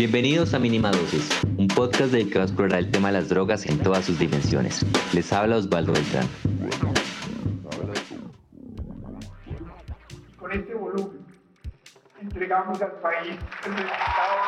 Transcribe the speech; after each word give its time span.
Bienvenidos 0.00 0.54
a 0.54 0.58
Mínima 0.58 0.90
Dosis, 0.90 1.28
un 1.58 1.68
podcast 1.68 2.10
dedicado 2.10 2.40
a 2.40 2.44
explorar 2.44 2.78
el 2.78 2.90
tema 2.90 3.08
de 3.08 3.18
las 3.18 3.28
drogas 3.28 3.66
en 3.66 3.78
todas 3.80 4.06
sus 4.06 4.18
dimensiones. 4.18 4.80
Les 5.12 5.30
habla 5.30 5.58
Osvaldo 5.58 5.92
Beltrán. 5.92 6.26
Con 10.38 10.52
este 10.52 10.72
volumen 10.72 11.18
entregamos 12.18 12.80
al 12.80 12.92
país 12.92 13.36
el 13.66 13.72
resultado 13.72 14.40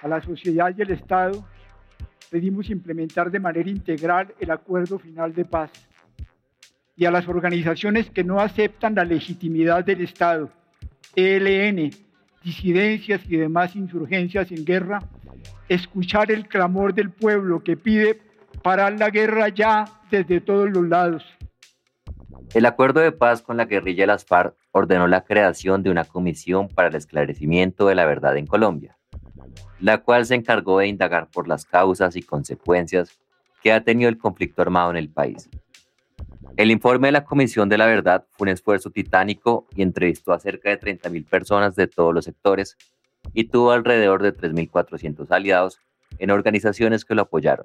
a 0.00 0.08
la 0.08 0.22
sociedad 0.22 0.74
y 0.74 0.80
el 0.80 0.90
Estado 0.92 1.44
pedimos 2.30 2.70
implementar 2.70 3.30
de 3.30 3.40
manera 3.40 3.68
integral 3.68 4.34
el 4.40 4.50
acuerdo 4.50 4.98
final 4.98 5.34
de 5.34 5.44
paz 5.44 5.70
y 7.00 7.06
a 7.06 7.10
las 7.10 7.26
organizaciones 7.26 8.10
que 8.10 8.22
no 8.22 8.38
aceptan 8.38 8.94
la 8.94 9.04
legitimidad 9.04 9.84
del 9.84 10.02
Estado, 10.02 10.50
ELN, 11.16 11.90
disidencias 12.44 13.22
y 13.26 13.36
demás 13.36 13.74
insurgencias 13.74 14.52
en 14.52 14.64
guerra, 14.64 15.00
escuchar 15.68 16.30
el 16.30 16.46
clamor 16.46 16.94
del 16.94 17.10
pueblo 17.10 17.64
que 17.64 17.76
pide 17.76 18.20
parar 18.62 18.96
la 18.98 19.10
guerra 19.10 19.48
ya 19.48 19.86
desde 20.12 20.40
todos 20.40 20.70
los 20.70 20.86
lados. 20.86 21.24
El 22.54 22.66
acuerdo 22.66 23.00
de 23.00 23.10
paz 23.10 23.42
con 23.42 23.56
la 23.56 23.64
guerrilla 23.64 24.02
de 24.02 24.08
las 24.08 24.24
FARC 24.24 24.54
ordenó 24.70 25.08
la 25.08 25.24
creación 25.24 25.82
de 25.82 25.90
una 25.90 26.04
comisión 26.04 26.68
para 26.68 26.88
el 26.88 26.94
esclarecimiento 26.94 27.88
de 27.88 27.96
la 27.96 28.04
verdad 28.04 28.36
en 28.36 28.46
Colombia 28.46 28.96
la 29.80 29.98
cual 29.98 30.26
se 30.26 30.34
encargó 30.34 30.78
de 30.78 30.88
indagar 30.88 31.28
por 31.28 31.48
las 31.48 31.64
causas 31.64 32.16
y 32.16 32.22
consecuencias 32.22 33.18
que 33.62 33.72
ha 33.72 33.82
tenido 33.82 34.08
el 34.08 34.18
conflicto 34.18 34.62
armado 34.62 34.90
en 34.90 34.96
el 34.96 35.08
país. 35.08 35.48
El 36.60 36.70
informe 36.70 37.08
de 37.08 37.12
la 37.12 37.24
Comisión 37.24 37.70
de 37.70 37.78
la 37.78 37.86
Verdad 37.86 38.26
fue 38.32 38.44
un 38.44 38.50
esfuerzo 38.50 38.90
titánico 38.90 39.66
y 39.74 39.80
entrevistó 39.80 40.34
a 40.34 40.38
cerca 40.38 40.68
de 40.68 40.78
30.000 40.78 41.26
personas 41.26 41.74
de 41.74 41.86
todos 41.86 42.12
los 42.12 42.26
sectores 42.26 42.76
y 43.32 43.44
tuvo 43.44 43.70
alrededor 43.70 44.22
de 44.22 44.36
3.400 44.36 45.26
aliados 45.30 45.80
en 46.18 46.30
organizaciones 46.30 47.06
que 47.06 47.14
lo 47.14 47.22
apoyaron. 47.22 47.64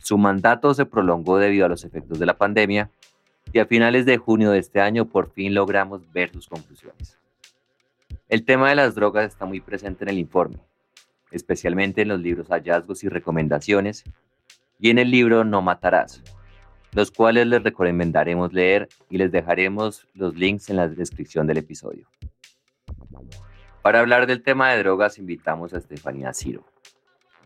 Su 0.00 0.16
mandato 0.16 0.72
se 0.72 0.86
prolongó 0.86 1.36
debido 1.36 1.66
a 1.66 1.68
los 1.68 1.84
efectos 1.84 2.18
de 2.18 2.24
la 2.24 2.38
pandemia 2.38 2.90
y 3.52 3.58
a 3.58 3.66
finales 3.66 4.06
de 4.06 4.16
junio 4.16 4.50
de 4.50 4.60
este 4.60 4.80
año 4.80 5.04
por 5.04 5.30
fin 5.30 5.52
logramos 5.52 6.10
ver 6.10 6.32
sus 6.32 6.48
conclusiones. 6.48 7.18
El 8.30 8.46
tema 8.46 8.70
de 8.70 8.76
las 8.76 8.94
drogas 8.94 9.26
está 9.26 9.44
muy 9.44 9.60
presente 9.60 10.04
en 10.04 10.08
el 10.08 10.18
informe, 10.18 10.56
especialmente 11.32 12.00
en 12.00 12.08
los 12.08 12.20
libros 12.20 12.48
Hallazgos 12.48 13.04
y 13.04 13.10
Recomendaciones 13.10 14.04
y 14.78 14.88
en 14.88 14.98
el 14.98 15.10
libro 15.10 15.44
No 15.44 15.60
Matarás, 15.60 16.22
los 16.92 17.10
cuales 17.10 17.46
les 17.46 17.62
recomendaremos 17.62 18.52
leer 18.52 18.88
y 19.08 19.18
les 19.18 19.30
dejaremos 19.30 20.06
los 20.14 20.34
links 20.34 20.70
en 20.70 20.76
la 20.76 20.88
descripción 20.88 21.46
del 21.46 21.58
episodio. 21.58 22.06
Para 23.82 24.00
hablar 24.00 24.26
del 24.26 24.42
tema 24.42 24.70
de 24.70 24.78
drogas 24.78 25.18
invitamos 25.18 25.72
a 25.72 25.78
Estefanía 25.78 26.34
Ciro. 26.34 26.64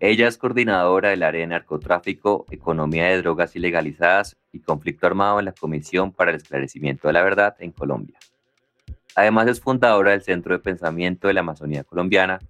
Ella 0.01 0.27
es 0.27 0.37
coordinadora 0.37 1.11
del 1.11 1.23
área 1.23 1.43
de 1.43 1.47
narcotráfico, 1.47 2.45
economía 2.51 3.07
de 3.07 3.19
drogas 3.23 3.55
ilegalizadas 3.55 4.37
y 4.53 4.61
conflicto 4.61 5.07
armado 5.07 5.39
en 5.39 5.45
la 5.45 5.53
Comisión 5.53 6.13
para 6.13 6.33
el 6.33 6.37
Esclarecimiento 6.37 7.07
de 7.07 7.15
la 7.15 7.23
Verdad 7.23 7.55
en 7.61 7.71
Colombia. 7.71 8.19
Además 9.15 9.47
es 9.47 9.61
fundadora 9.61 10.11
del 10.11 10.23
Centro 10.23 10.53
de 10.53 10.59
Pensamiento 10.59 11.29
de 11.29 11.35
la 11.35 11.41
Amazonía 11.41 11.85
Colombiana 11.85 12.41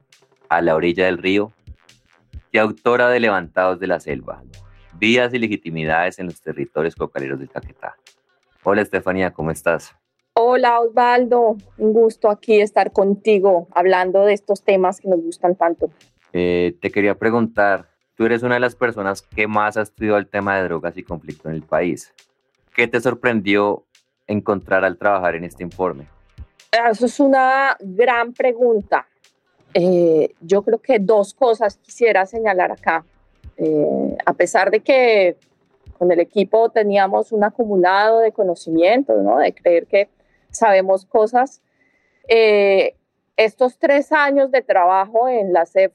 a 0.48 0.62
la 0.62 0.74
orilla 0.74 1.04
del 1.04 1.18
río 1.18 1.52
y 2.50 2.58
autora 2.58 3.10
de 3.10 3.20
Levantados 3.20 3.78
de 3.78 3.86
la 3.88 4.00
Selva, 4.00 4.42
Vías 4.98 5.34
y 5.34 5.38
Legitimidades 5.38 6.18
en 6.18 6.26
los 6.26 6.40
Territorios 6.40 6.94
Cocaleros 6.94 7.38
del 7.38 7.50
Caquetá. 7.50 7.96
Hola 8.62 8.82
Estefanía, 8.82 9.32
¿cómo 9.32 9.50
estás? 9.50 9.94
Hola 10.34 10.80
Osvaldo, 10.80 11.56
un 11.78 11.92
gusto 11.92 12.30
aquí 12.30 12.60
estar 12.60 12.92
contigo 12.92 13.68
hablando 13.72 14.24
de 14.24 14.32
estos 14.32 14.62
temas 14.62 15.00
que 15.00 15.08
nos 15.08 15.20
gustan 15.20 15.54
tanto. 15.54 15.90
Eh, 16.32 16.76
te 16.80 16.90
quería 16.90 17.16
preguntar, 17.16 17.88
tú 18.16 18.24
eres 18.24 18.42
una 18.42 18.54
de 18.54 18.60
las 18.60 18.74
personas 18.74 19.22
que 19.22 19.46
más 19.46 19.76
ha 19.76 19.82
estudiado 19.82 20.18
el 20.18 20.28
tema 20.28 20.56
de 20.56 20.64
drogas 20.64 20.96
y 20.96 21.02
conflicto 21.02 21.48
en 21.48 21.56
el 21.56 21.62
país. 21.62 22.12
¿Qué 22.74 22.88
te 22.88 23.00
sorprendió 23.00 23.84
encontrar 24.26 24.84
al 24.84 24.96
trabajar 24.96 25.36
en 25.36 25.44
este 25.44 25.62
informe? 25.62 26.08
Eso 26.90 27.06
es 27.06 27.20
una 27.20 27.76
gran 27.80 28.32
pregunta. 28.32 29.06
Eh, 29.72 30.34
yo 30.40 30.62
creo 30.62 30.78
que 30.78 30.98
dos 30.98 31.34
cosas 31.34 31.76
quisiera 31.76 32.26
señalar 32.26 32.72
acá. 32.72 33.04
Eh, 33.56 34.16
a 34.26 34.32
pesar 34.32 34.70
de 34.70 34.80
que 34.80 35.36
con 35.98 36.10
el 36.10 36.20
equipo 36.20 36.70
teníamos 36.70 37.32
un 37.32 37.44
acumulado 37.44 38.20
de 38.20 38.32
conocimiento, 38.32 39.14
¿no? 39.22 39.38
de 39.38 39.54
creer 39.54 39.86
que 39.86 40.08
sabemos 40.50 41.06
cosas, 41.06 41.62
eh, 42.28 42.96
estos 43.36 43.78
tres 43.78 44.12
años 44.12 44.50
de 44.50 44.62
trabajo 44.62 45.28
en 45.28 45.52
la 45.52 45.66
CEF 45.66 45.92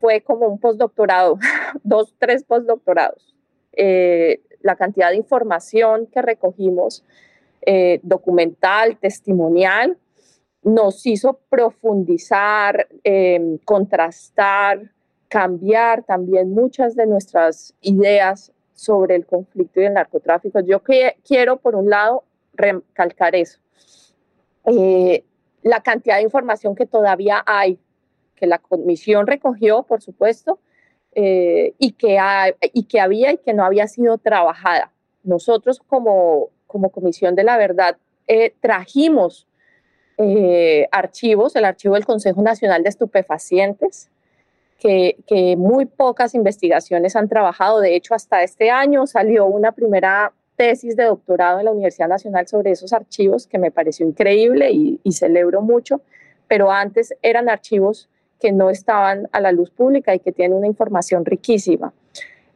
fue 0.00 0.20
como 0.20 0.46
un 0.46 0.58
postdoctorado, 0.58 1.38
dos, 1.82 2.14
tres 2.18 2.44
postdoctorados. 2.44 3.34
la 4.60 4.76
cantidad 4.76 5.10
de 5.10 5.16
información 5.16 6.06
que 6.06 6.22
recogimos, 6.22 7.04
documental, 8.02 8.98
testimonial, 8.98 9.98
nos 10.62 11.04
hizo 11.06 11.40
profundizar, 11.48 12.86
contrastar, 13.64 14.94
cambiar 15.28 16.04
también 16.04 16.52
muchas 16.52 16.94
de 16.96 17.06
nuestras 17.06 17.74
ideas 17.80 18.52
sobre 18.74 19.14
el 19.14 19.26
conflicto 19.26 19.80
y 19.80 19.84
el 19.84 19.94
narcotráfico. 19.94 20.60
Yo 20.60 20.82
quiero, 21.24 21.58
por 21.58 21.74
un 21.76 21.90
lado, 21.90 22.24
recalcar 22.54 23.34
eso. 23.34 23.58
Eh, 24.66 25.24
la 25.62 25.80
cantidad 25.80 26.16
de 26.16 26.22
información 26.22 26.74
que 26.74 26.86
todavía 26.86 27.42
hay, 27.46 27.78
que 28.34 28.46
la 28.46 28.58
comisión 28.58 29.26
recogió, 29.26 29.84
por 29.84 30.02
supuesto, 30.02 30.58
eh, 31.12 31.74
y, 31.78 31.92
que 31.92 32.18
y 32.72 32.84
que 32.84 33.00
había 33.00 33.32
y 33.32 33.38
que 33.38 33.54
no 33.54 33.64
había 33.64 33.86
sido 33.86 34.18
trabajada. 34.18 34.92
Nosotros 35.22 35.80
como, 35.86 36.50
como 36.66 36.90
Comisión 36.90 37.34
de 37.34 37.44
la 37.44 37.56
Verdad 37.56 37.96
eh, 38.26 38.54
trajimos 38.60 39.46
archivos, 40.92 41.56
el 41.56 41.64
archivo 41.64 41.94
del 41.94 42.06
Consejo 42.06 42.40
Nacional 42.40 42.84
de 42.84 42.88
Estupefacientes, 42.88 44.10
que, 44.78 45.54
muy 45.56 45.86
pocas 45.86 46.34
investigaciones 46.34 47.16
han 47.16 47.28
trabajado. 47.28 47.80
De 47.80 47.96
hecho, 47.96 48.14
hasta 48.14 48.42
este 48.42 48.70
año 48.70 49.06
salió 49.06 49.46
una 49.46 49.72
primera 49.72 50.32
tesis 50.56 50.96
de 50.96 51.04
doctorado 51.04 51.58
en 51.58 51.64
la 51.64 51.72
Universidad 51.72 52.08
Nacional 52.08 52.46
sobre 52.46 52.70
esos 52.70 52.92
archivos 52.92 53.46
que 53.46 53.58
me 53.58 53.70
pareció 53.70 54.06
increíble 54.06 54.70
y, 54.70 55.12
celebro 55.12 55.62
mucho, 55.62 56.00
pero 56.48 56.70
antes 56.70 57.14
eran 57.22 57.48
archivos 57.48 58.08
que 58.40 58.52
no 58.52 58.70
estaban 58.70 59.28
a 59.32 59.40
la 59.40 59.52
luz 59.52 59.70
pública 59.70 60.14
y 60.14 60.20
que 60.20 60.32
tienen 60.32 60.56
una 60.56 60.66
información 60.66 61.24
riquísima. 61.24 61.92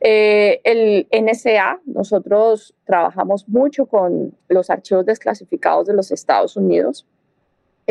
Eh, 0.00 0.60
el 0.62 1.08
NSA, 1.10 1.80
nosotros 1.86 2.74
trabajamos 2.84 3.48
mucho 3.48 3.86
con 3.86 4.32
los 4.48 4.70
archivos 4.70 5.06
desclasificados 5.06 5.88
de 5.88 5.94
los 5.94 6.12
Estados 6.12 6.56
Unidos 6.56 7.04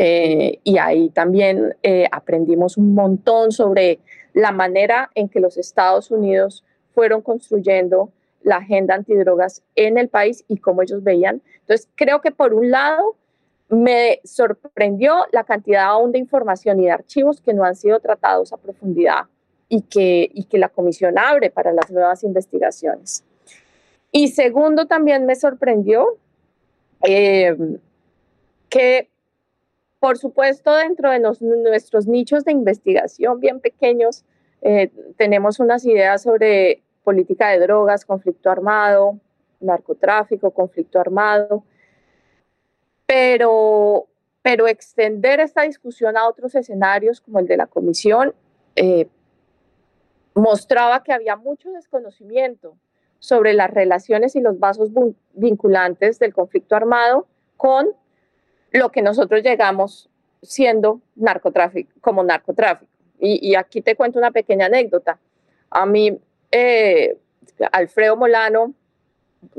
eh, 0.00 0.60
y 0.62 0.78
ahí 0.78 1.10
también 1.10 1.74
eh, 1.82 2.06
aprendimos 2.12 2.76
un 2.76 2.94
montón 2.94 3.50
sobre 3.50 3.98
la 4.38 4.52
manera 4.52 5.10
en 5.16 5.28
que 5.28 5.40
los 5.40 5.56
Estados 5.56 6.12
Unidos 6.12 6.64
fueron 6.94 7.22
construyendo 7.22 8.12
la 8.44 8.58
agenda 8.58 8.94
antidrogas 8.94 9.62
en 9.74 9.98
el 9.98 10.08
país 10.08 10.44
y 10.46 10.58
cómo 10.58 10.82
ellos 10.82 11.02
veían. 11.02 11.42
Entonces, 11.60 11.88
creo 11.96 12.20
que 12.20 12.30
por 12.30 12.54
un 12.54 12.70
lado 12.70 13.16
me 13.68 14.20
sorprendió 14.22 15.26
la 15.32 15.42
cantidad 15.42 15.86
aún 15.86 16.12
de 16.12 16.20
información 16.20 16.78
y 16.78 16.84
de 16.84 16.92
archivos 16.92 17.40
que 17.40 17.52
no 17.52 17.64
han 17.64 17.74
sido 17.74 17.98
tratados 17.98 18.52
a 18.52 18.58
profundidad 18.58 19.24
y 19.68 19.82
que, 19.82 20.30
y 20.32 20.44
que 20.44 20.58
la 20.58 20.68
comisión 20.68 21.18
abre 21.18 21.50
para 21.50 21.72
las 21.72 21.90
nuevas 21.90 22.22
investigaciones. 22.22 23.24
Y 24.12 24.28
segundo, 24.28 24.86
también 24.86 25.26
me 25.26 25.34
sorprendió 25.34 26.16
eh, 27.02 27.56
que 28.68 29.10
por 30.00 30.18
supuesto, 30.18 30.74
dentro 30.76 31.10
de 31.10 31.18
nuestros 31.18 32.06
nichos 32.06 32.44
de 32.44 32.52
investigación 32.52 33.40
bien 33.40 33.60
pequeños, 33.60 34.24
eh, 34.62 34.90
tenemos 35.16 35.58
unas 35.60 35.84
ideas 35.84 36.22
sobre 36.22 36.82
política 37.02 37.48
de 37.48 37.58
drogas, 37.60 38.04
conflicto 38.04 38.50
armado, 38.50 39.18
narcotráfico, 39.60 40.50
conflicto 40.50 41.00
armado, 41.00 41.64
pero, 43.06 44.06
pero 44.42 44.68
extender 44.68 45.40
esta 45.40 45.62
discusión 45.62 46.16
a 46.16 46.28
otros 46.28 46.54
escenarios 46.54 47.20
como 47.20 47.38
el 47.40 47.46
de 47.46 47.56
la 47.56 47.66
comisión 47.66 48.34
eh, 48.76 49.08
mostraba 50.34 51.02
que 51.02 51.12
había 51.12 51.36
mucho 51.36 51.70
desconocimiento 51.72 52.76
sobre 53.18 53.52
las 53.52 53.70
relaciones 53.70 54.36
y 54.36 54.40
los 54.40 54.60
vasos 54.60 54.90
vinculantes 55.32 56.20
del 56.20 56.32
conflicto 56.32 56.76
armado 56.76 57.26
con 57.56 57.88
lo 58.72 58.90
que 58.90 59.02
nosotros 59.02 59.42
llegamos 59.42 60.08
siendo 60.42 61.00
narcotráfico, 61.16 61.92
como 62.00 62.22
narcotráfico. 62.22 62.90
Y, 63.20 63.56
aquí 63.56 63.82
te 63.82 63.96
cuento 63.96 64.18
una 64.20 64.30
pequeña 64.30 64.66
anécdota. 64.66 65.18
A 65.70 65.84
mí, 65.86 66.16
eh, 66.52 67.18
Alfredo 67.72 68.16
Molano 68.16 68.74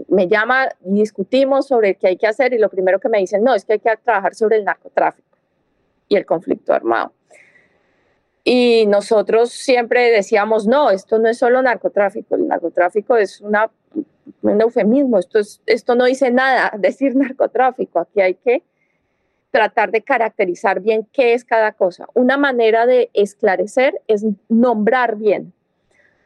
me 0.08 0.30
llama 0.30 0.70
y 0.86 0.94
discutimos 0.94 1.68
sobre 1.68 1.96
qué 1.96 2.08
hay 2.08 2.18
que 2.18 2.28
hacer 2.28 2.54
y 2.54 2.58
lo 2.58 2.70
primero 2.70 3.00
que 3.00 3.10
me 3.10 3.18
dicen, 3.18 3.44
no, 3.44 3.54
es 3.54 3.66
que 3.66 3.74
hay 3.74 3.80
que 3.80 3.98
trabajar 3.98 4.34
sobre 4.34 4.58
el 4.58 4.64
narcotráfico 4.64 5.38
y 6.08 6.16
el 6.16 6.26
conflicto 6.26 6.74
armado. 6.74 7.12
Y 8.46 8.86
nosotros 8.88 9.52
siempre 9.52 10.10
decíamos, 10.10 10.66
no, 10.66 10.90
esto 10.90 11.20
no 11.20 11.28
es 11.28 11.38
solo 11.38 11.62
narcotráfico, 11.62 12.36
el 12.36 12.48
narcotráfico 12.48 13.18
es 13.18 13.42
una, 13.42 13.70
un 14.42 14.62
eufemismo, 14.62 15.20
esto, 15.20 15.40
es, 15.40 15.62
esto 15.66 15.96
no 15.96 16.06
dice 16.06 16.32
nada, 16.32 16.74
decir 16.78 17.16
narcotráfico, 17.16 18.00
aquí 18.00 18.22
hay 18.22 18.36
que 18.36 18.64
tratar 19.52 19.92
de 19.92 20.02
caracterizar 20.02 20.80
bien 20.80 21.08
qué 21.12 21.34
es 21.34 21.44
cada 21.44 21.72
cosa. 21.72 22.08
Una 22.14 22.38
manera 22.38 22.86
de 22.86 23.10
esclarecer 23.14 24.00
es 24.08 24.26
nombrar 24.48 25.16
bien. 25.16 25.54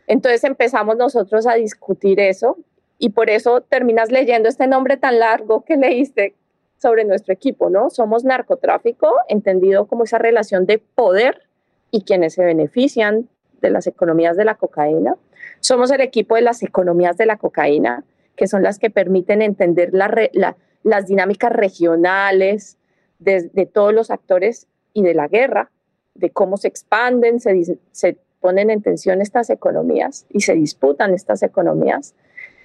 Entonces 0.08 0.44
empezamos 0.44 0.98
nosotros 0.98 1.48
a 1.48 1.54
discutir 1.54 2.20
eso 2.20 2.58
y 2.98 3.10
por 3.10 3.30
eso 3.30 3.62
terminas 3.62 4.12
leyendo 4.12 4.50
este 4.50 4.68
nombre 4.68 4.98
tan 4.98 5.20
largo 5.20 5.64
que 5.64 5.78
leíste 5.78 6.36
sobre 6.78 7.06
nuestro 7.06 7.34
equipo, 7.34 7.70
¿no? 7.70 7.90
Somos 7.90 8.26
narcotráfico, 8.26 9.10
entendido 9.30 9.88
como 9.88 10.04
esa 10.04 10.18
relación 10.18 10.66
de 10.66 10.80
poder 10.80 11.44
y 11.92 12.04
quienes 12.04 12.34
se 12.34 12.44
benefician 12.44 13.30
de 13.62 13.70
las 13.70 13.88
economías 13.88 14.36
de 14.36 14.44
la 14.44 14.56
cocaína. 14.56 15.16
Somos 15.62 15.92
el 15.92 16.02
equipo 16.02 16.36
de 16.36 16.42
las 16.42 16.62
economías 16.62 17.16
de 17.16 17.26
la 17.26 17.38
cocaína, 17.38 18.04
que 18.36 18.48
son 18.48 18.64
las 18.64 18.80
que 18.80 18.90
permiten 18.90 19.42
entender 19.42 19.92
las 19.94 21.08
dinámicas 21.08 21.54
regionales 21.54 22.78
de, 23.24 23.66
todos 23.66 23.94
los 23.94 24.12
actores 24.12 24.68
y 24.94 25.04
de 25.04 25.14
la 25.14 25.28
guerra, 25.28 25.72
de 26.16 26.30
cómo 26.30 26.58
se 26.58 26.68
expanden, 26.68 27.40
se, 27.40 28.18
ponen 28.40 28.70
en 28.70 28.82
tensión 28.82 29.22
estas 29.22 29.50
economías 29.50 30.26
y 30.30 30.42
se 30.42 30.54
disputan 30.54 31.14
estas 31.14 31.44
economías. 31.44 32.14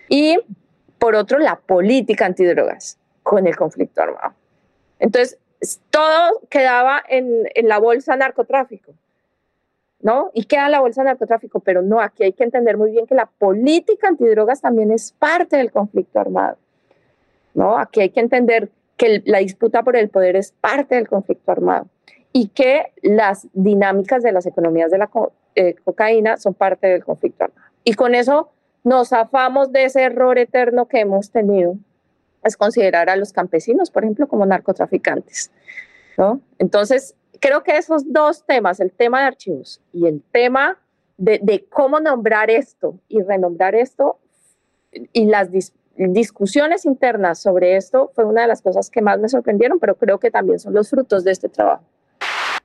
Y 0.09 0.39
por 0.99 1.15
otro, 1.15 1.39
la 1.39 1.57
política 1.57 2.27
antidrogas 2.27 2.99
con 3.23 3.47
el 3.47 3.57
conflicto 3.57 4.03
armado. 4.03 4.35
Entonces, 4.99 5.39
todo 5.91 6.41
quedaba 6.49 7.03
en, 7.09 7.49
en 7.55 7.69
la 7.69 7.79
bolsa 7.79 8.17
narcotráfico, 8.17 8.93
¿no? 10.01 10.31
Y 10.35 10.45
queda 10.45 10.69
la 10.69 10.81
bolsa 10.81 11.05
narcotráfico, 11.05 11.61
pero 11.61 11.83
no, 11.83 12.01
aquí 12.01 12.25
hay 12.25 12.33
que 12.33 12.45
entender 12.45 12.77
muy 12.77 12.91
bien 12.91 13.07
que 13.07 13.15
la 13.15 13.27
política 13.27 14.09
antidrogas 14.09 14.61
también 14.61 14.91
es 14.91 15.13
parte 15.13 15.57
del 15.57 15.71
conflicto 15.71 16.19
armado, 16.19 16.57
¿no? 17.55 17.79
Aquí 17.79 18.01
hay 18.01 18.11
que 18.11 18.21
entender 18.21 18.71
que 18.99 19.23
la 19.25 19.39
disputa 19.39 19.83
por 19.83 19.97
el 19.97 20.11
poder 20.11 20.37
es 20.37 20.53
parte 20.53 20.97
del 20.97 21.09
conflicto 21.09 21.51
armado 21.51 21.87
y 22.33 22.49
que 22.49 22.93
las 23.01 23.49
dinámicas 23.55 24.23
de 24.23 24.33
las 24.33 24.45
economías 24.45 24.91
de 24.91 24.99
la 24.99 25.09
eh, 25.55 25.77
cocaína 25.85 26.37
son 26.37 26.53
parte 26.53 26.89
del 26.89 27.05
conflicto 27.05 27.45
armado. 27.45 27.63
Y 27.85 27.95
con 27.95 28.15
eso 28.15 28.51
nos 28.85 29.09
zafamos 29.09 29.73
de 29.73 29.85
ese 29.85 30.03
error 30.03 30.39
eterno 30.39 30.87
que 30.87 31.01
hemos 31.01 31.31
tenido, 31.31 31.77
es 32.45 32.57
considerar 32.57 33.09
a 33.09 33.17
los 33.17 33.33
campesinos, 33.33 33.91
por 33.91 34.05
ejemplo, 34.05 34.29
como 34.29 34.45
narcotraficantes. 34.45 35.51
¿no? 36.17 36.41
Entonces, 36.59 37.15
creo 37.41 37.63
que 37.63 37.77
esos 37.77 38.13
dos 38.13 38.45
temas, 38.45 38.81
el 38.81 38.93
tema 38.93 39.21
de 39.21 39.27
archivos 39.27 39.81
y 39.93 40.07
el 40.07 40.23
tema 40.33 40.79
de, 41.17 41.67
cómo 41.69 42.01
nombrar 42.01 42.51
esto 42.51 42.99
y 43.09 43.23
renombrar 43.23 43.75
esto 43.75 44.19
y 45.13 45.27
las 45.27 45.51
discusiones 45.99 46.85
internas 46.85 47.41
sobre 47.41 47.77
esto 47.77 48.13
fue 48.15 48.25
una 48.25 48.43
de 48.43 48.49
las 48.49 48.63
cosas 48.63 48.91
que 48.91 49.03
más 49.03 49.19
me 49.19 49.29
sorprendieron, 49.29 49.79
pero 49.81 49.97
creo 49.97 50.19
que 50.19 50.31
también 50.31 50.59
son 50.59 50.75
los 50.75 50.89
frutos 50.89 51.25
de 51.25 51.33
este 51.33 51.49
trabajo. 51.49 51.85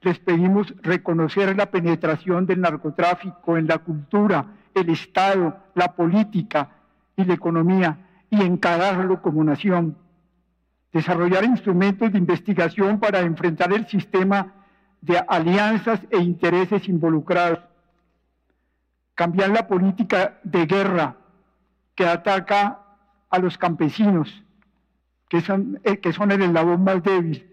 Les 0.01 0.19
pedimos 0.19 0.73
reconocer 0.81 1.55
la 1.55 1.71
penetración 1.71 2.45
del 2.45 2.61
narcotráfico 2.61 3.57
en 3.57 3.67
la 3.67 3.79
cultura, 3.79 4.45
el 4.75 4.89
Estado, 4.89 5.57
la 5.73 5.93
política 5.95 6.69
y 7.15 7.23
la 7.25 7.33
economía 7.33 7.97
y 8.29 8.41
encararlo 8.41 9.21
como 9.21 9.43
nación. 9.43 9.97
Desarrollar 10.91 11.43
instrumentos 11.43 12.11
de 12.11 12.19
investigación 12.19 12.99
para 12.99 13.21
enfrentar 13.21 13.73
el 13.73 13.87
sistema 13.87 14.53
de 15.01 15.17
alianzas 15.27 16.01
e 16.11 16.17
intereses 16.17 16.87
involucrados. 16.87 17.59
Cambiar 19.15 19.49
la 19.49 19.67
política 19.67 20.39
de 20.43 20.65
guerra 20.65 21.15
que 21.95 22.05
ataca 22.05 22.82
a 23.33 23.39
los 23.39 23.57
campesinos, 23.57 24.43
que 25.27 25.41
son, 25.41 25.79
eh, 25.83 25.97
que 25.97 26.13
son 26.13 26.31
el 26.31 26.43
eslabón 26.43 26.83
más 26.83 27.01
débil. 27.01 27.49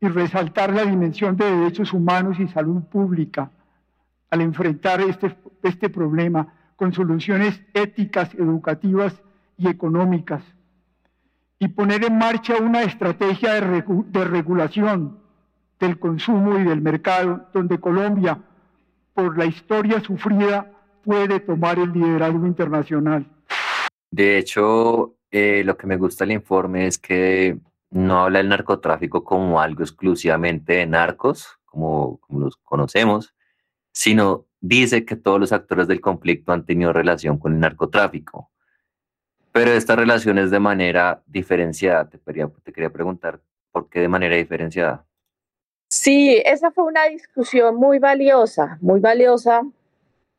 Y 0.00 0.06
resaltar 0.06 0.72
la 0.72 0.84
dimensión 0.84 1.36
de 1.36 1.50
derechos 1.50 1.92
humanos 1.92 2.38
y 2.38 2.46
salud 2.46 2.80
pública 2.84 3.50
al 4.30 4.40
enfrentar 4.40 5.00
este, 5.00 5.36
este 5.64 5.90
problema 5.90 6.54
con 6.76 6.92
soluciones 6.92 7.60
éticas, 7.74 8.32
educativas 8.34 9.20
y 9.58 9.66
económicas. 9.66 10.44
Y 11.58 11.66
poner 11.66 12.04
en 12.04 12.16
marcha 12.16 12.54
una 12.58 12.82
estrategia 12.82 13.54
de, 13.60 13.84
de 14.06 14.24
regulación 14.24 15.18
del 15.80 15.98
consumo 15.98 16.56
y 16.56 16.62
del 16.62 16.82
mercado, 16.82 17.48
donde 17.52 17.80
Colombia, 17.80 18.38
por 19.12 19.36
la 19.36 19.46
historia 19.46 19.98
sufrida, 19.98 20.70
puede 21.02 21.40
tomar 21.40 21.80
el 21.80 21.92
liderazgo 21.92 22.46
internacional. 22.46 23.26
De 24.12 24.36
hecho, 24.36 25.16
eh, 25.30 25.62
lo 25.64 25.78
que 25.78 25.86
me 25.86 25.96
gusta 25.96 26.24
del 26.24 26.32
informe 26.32 26.86
es 26.86 26.98
que 26.98 27.58
no 27.90 28.24
habla 28.24 28.38
del 28.38 28.50
narcotráfico 28.50 29.24
como 29.24 29.58
algo 29.58 29.82
exclusivamente 29.82 30.74
de 30.74 30.86
narcos, 30.86 31.58
como, 31.64 32.18
como 32.18 32.40
los 32.40 32.58
conocemos, 32.58 33.34
sino 33.90 34.44
dice 34.60 35.06
que 35.06 35.16
todos 35.16 35.40
los 35.40 35.52
actores 35.52 35.88
del 35.88 36.02
conflicto 36.02 36.52
han 36.52 36.66
tenido 36.66 36.92
relación 36.92 37.38
con 37.38 37.54
el 37.54 37.60
narcotráfico. 37.60 38.50
Pero 39.50 39.70
esta 39.70 39.96
relación 39.96 40.36
es 40.36 40.50
de 40.50 40.60
manera 40.60 41.22
diferenciada. 41.26 42.10
Te 42.10 42.20
quería, 42.72 42.90
preguntar, 42.90 43.40
¿por 43.70 43.88
qué 43.88 44.00
de 44.00 44.08
manera 44.08 44.36
diferenciada? 44.36 45.06
Sí, 45.88 46.42
esa 46.44 46.70
fue 46.70 46.84
una 46.84 47.04
discusión 47.04 47.76
muy 47.76 47.98
valiosa, 47.98 48.76
muy 48.82 49.00
valiosa 49.00 49.62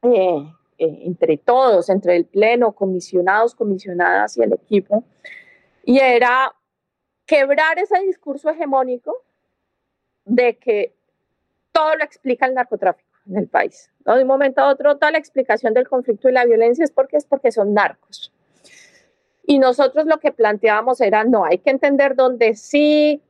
eh, 0.04 0.52
eh, 0.78 1.00
entre 1.06 1.38
todos, 1.38 1.90
entre 1.90 2.16
el 2.16 2.26
Pleno, 2.26 2.74
comisionados, 2.74 3.56
comisionadas 3.56 4.38
y 4.38 4.44
el 4.44 4.54
equipo. 4.54 5.04
Y 5.84 6.00
era 6.00 6.54
quebrar 7.26 7.80
ese 7.80 8.00
discurso 8.02 8.50
hegemónico 8.50 9.24
de 10.26 10.58
que 10.58 10.94
todo 11.72 11.96
lo 11.96 12.04
explica 12.04 12.46
el 12.46 12.54
narcotráfico 12.54 13.10
en 13.28 13.38
el 13.38 13.48
país. 13.48 13.92
De 14.06 14.22
un 14.22 14.28
momento 14.28 14.62
a 14.62 14.70
otro, 14.70 14.98
toda 14.98 15.12
la 15.12 15.18
explicación 15.18 15.74
del 15.74 15.88
conflicto 15.88 16.30
y 16.30 16.34
la 16.34 16.46
violencia 16.46 16.84
es 16.84 16.92
porque 16.92 17.18
es 17.18 17.26
porque 17.26 17.52
son 17.52 17.74
narcos. 17.74 18.32
Y 19.46 19.60
nosotros 19.60 20.06
lo 20.06 20.20
que 20.20 20.32
planteábamos 20.32 21.02
era, 21.02 21.24
no, 21.24 21.46
hay 21.46 21.58
que 21.58 21.70
entender 21.70 22.16
dónde 22.16 22.56
sí, 22.56 23.22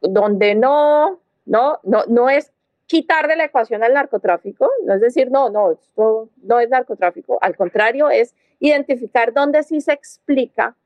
dónde 0.00 0.54
no, 0.54 1.20
no, 1.46 1.80
no, 1.82 2.04
no 2.06 2.28
es 2.28 2.52
quitar 2.86 3.28
de 3.28 3.36
la 3.36 3.44
ecuación 3.44 3.82
al 3.82 3.94
narcotráfico, 3.94 4.70
no 4.84 4.94
es 4.94 5.00
decir, 5.00 5.30
no, 5.30 5.48
no, 5.50 5.72
esto 5.72 6.28
no 6.42 6.60
es 6.60 6.68
narcotráfico, 6.68 7.38
al 7.40 7.56
contrario, 7.56 8.10
es 8.10 8.34
identificar 8.58 9.32
dónde 9.32 9.62
sí 9.62 9.80
se 9.80 9.92
explica 9.92 10.76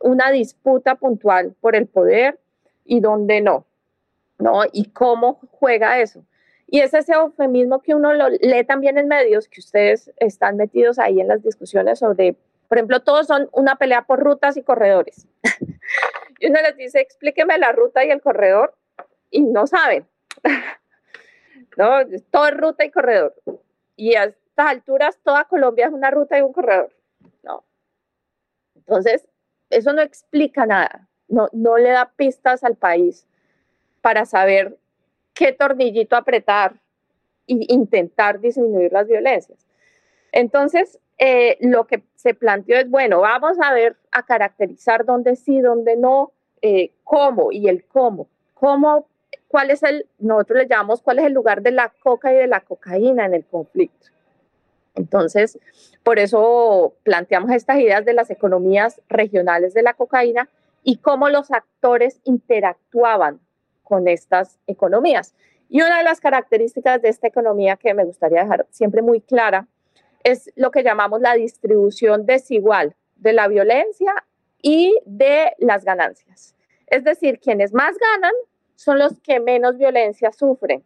una 0.00 0.30
disputa 0.30 0.96
puntual 0.96 1.54
por 1.60 1.76
el 1.76 1.86
poder 1.86 2.38
y 2.84 3.00
dónde 3.00 3.40
no, 3.40 3.64
¿no? 4.38 4.62
Y 4.72 4.90
cómo 4.90 5.40
juega 5.50 6.00
eso. 6.00 6.24
Y 6.66 6.80
es 6.80 6.92
ese 6.92 7.12
eufemismo 7.14 7.80
que 7.80 7.94
uno 7.94 8.12
lo 8.12 8.28
lee 8.28 8.64
también 8.66 8.98
en 8.98 9.08
medios, 9.08 9.48
que 9.48 9.60
ustedes 9.60 10.12
están 10.18 10.56
metidos 10.56 10.98
ahí 10.98 11.20
en 11.20 11.28
las 11.28 11.42
discusiones 11.42 11.98
sobre, 11.98 12.36
por 12.68 12.78
ejemplo, 12.78 13.00
todos 13.00 13.26
son 13.26 13.48
una 13.52 13.76
pelea 13.76 14.02
por 14.02 14.20
rutas 14.20 14.56
y 14.56 14.62
corredores. 14.62 15.26
y 16.40 16.48
uno 16.48 16.60
les 16.62 16.76
dice, 16.76 17.00
explíqueme 17.00 17.58
la 17.58 17.72
ruta 17.72 18.04
y 18.04 18.10
el 18.10 18.20
corredor, 18.20 18.74
y 19.30 19.42
no 19.42 19.66
saben. 19.66 20.06
¿No? 21.76 21.90
Todo 22.30 22.46
es 22.46 22.56
ruta 22.56 22.84
y 22.84 22.90
corredor. 22.90 23.34
Y 23.96 24.14
a 24.14 24.24
estas 24.24 24.66
alturas 24.66 25.18
toda 25.22 25.44
Colombia 25.44 25.86
es 25.86 25.92
una 25.92 26.10
ruta 26.10 26.38
y 26.38 26.42
un 26.42 26.52
corredor. 26.52 26.92
¿no? 27.42 27.64
Entonces, 28.76 29.26
eso 29.70 29.92
no 29.92 30.02
explica 30.02 30.66
nada, 30.66 31.08
no, 31.28 31.48
no 31.52 31.76
le 31.78 31.90
da 31.90 32.12
pistas 32.16 32.64
al 32.64 32.76
país 32.76 33.26
para 34.00 34.26
saber 34.26 34.76
qué 35.32 35.52
tornillito 35.52 36.16
apretar 36.16 36.74
e 37.46 37.66
intentar 37.68 38.40
disminuir 38.40 38.92
las 38.92 39.06
violencias. 39.06 39.66
Entonces, 40.32 40.98
eh, 41.18 41.58
lo 41.60 41.86
que 41.86 42.02
se 42.14 42.34
planteó 42.34 42.76
es, 42.76 42.88
bueno, 42.90 43.20
vamos 43.20 43.56
a 43.60 43.72
ver, 43.72 43.96
a 44.10 44.24
caracterizar 44.24 45.04
dónde 45.04 45.36
sí, 45.36 45.60
dónde 45.60 45.96
no, 45.96 46.32
eh, 46.62 46.92
cómo 47.04 47.52
y 47.52 47.68
el 47.68 47.84
cómo. 47.84 48.28
¿Cómo? 48.54 49.06
¿Cuál 49.48 49.70
es 49.70 49.82
el, 49.82 50.06
nosotros 50.18 50.58
le 50.60 50.68
llamamos, 50.68 51.02
cuál 51.02 51.18
es 51.18 51.26
el 51.26 51.32
lugar 51.32 51.62
de 51.62 51.70
la 51.70 51.92
coca 52.00 52.32
y 52.32 52.36
de 52.36 52.46
la 52.46 52.60
cocaína 52.60 53.26
en 53.26 53.34
el 53.34 53.44
conflicto? 53.44 54.08
Entonces, 54.94 55.58
por 56.02 56.18
eso 56.18 56.94
planteamos 57.02 57.50
estas 57.50 57.78
ideas 57.78 58.04
de 58.04 58.12
las 58.12 58.30
economías 58.30 59.00
regionales 59.08 59.74
de 59.74 59.82
la 59.82 59.94
cocaína 59.94 60.48
y 60.82 60.98
cómo 60.98 61.28
los 61.28 61.50
actores 61.50 62.20
interactuaban 62.24 63.40
con 63.82 64.06
estas 64.06 64.58
economías. 64.66 65.34
Y 65.68 65.82
una 65.82 65.98
de 65.98 66.04
las 66.04 66.20
características 66.20 67.02
de 67.02 67.08
esta 67.08 67.26
economía 67.26 67.76
que 67.76 67.94
me 67.94 68.04
gustaría 68.04 68.42
dejar 68.42 68.66
siempre 68.70 69.02
muy 69.02 69.20
clara 69.20 69.66
es 70.22 70.52
lo 70.56 70.70
que 70.70 70.82
llamamos 70.82 71.20
la 71.20 71.34
distribución 71.34 72.26
desigual 72.26 72.94
de 73.16 73.32
la 73.32 73.48
violencia 73.48 74.14
y 74.62 74.98
de 75.04 75.52
las 75.58 75.84
ganancias. 75.84 76.54
Es 76.86 77.04
decir, 77.04 77.40
quienes 77.40 77.72
más 77.72 77.96
ganan 77.98 78.32
son 78.74 78.98
los 78.98 79.20
que 79.20 79.40
menos 79.40 79.76
violencia 79.76 80.32
sufren. 80.32 80.84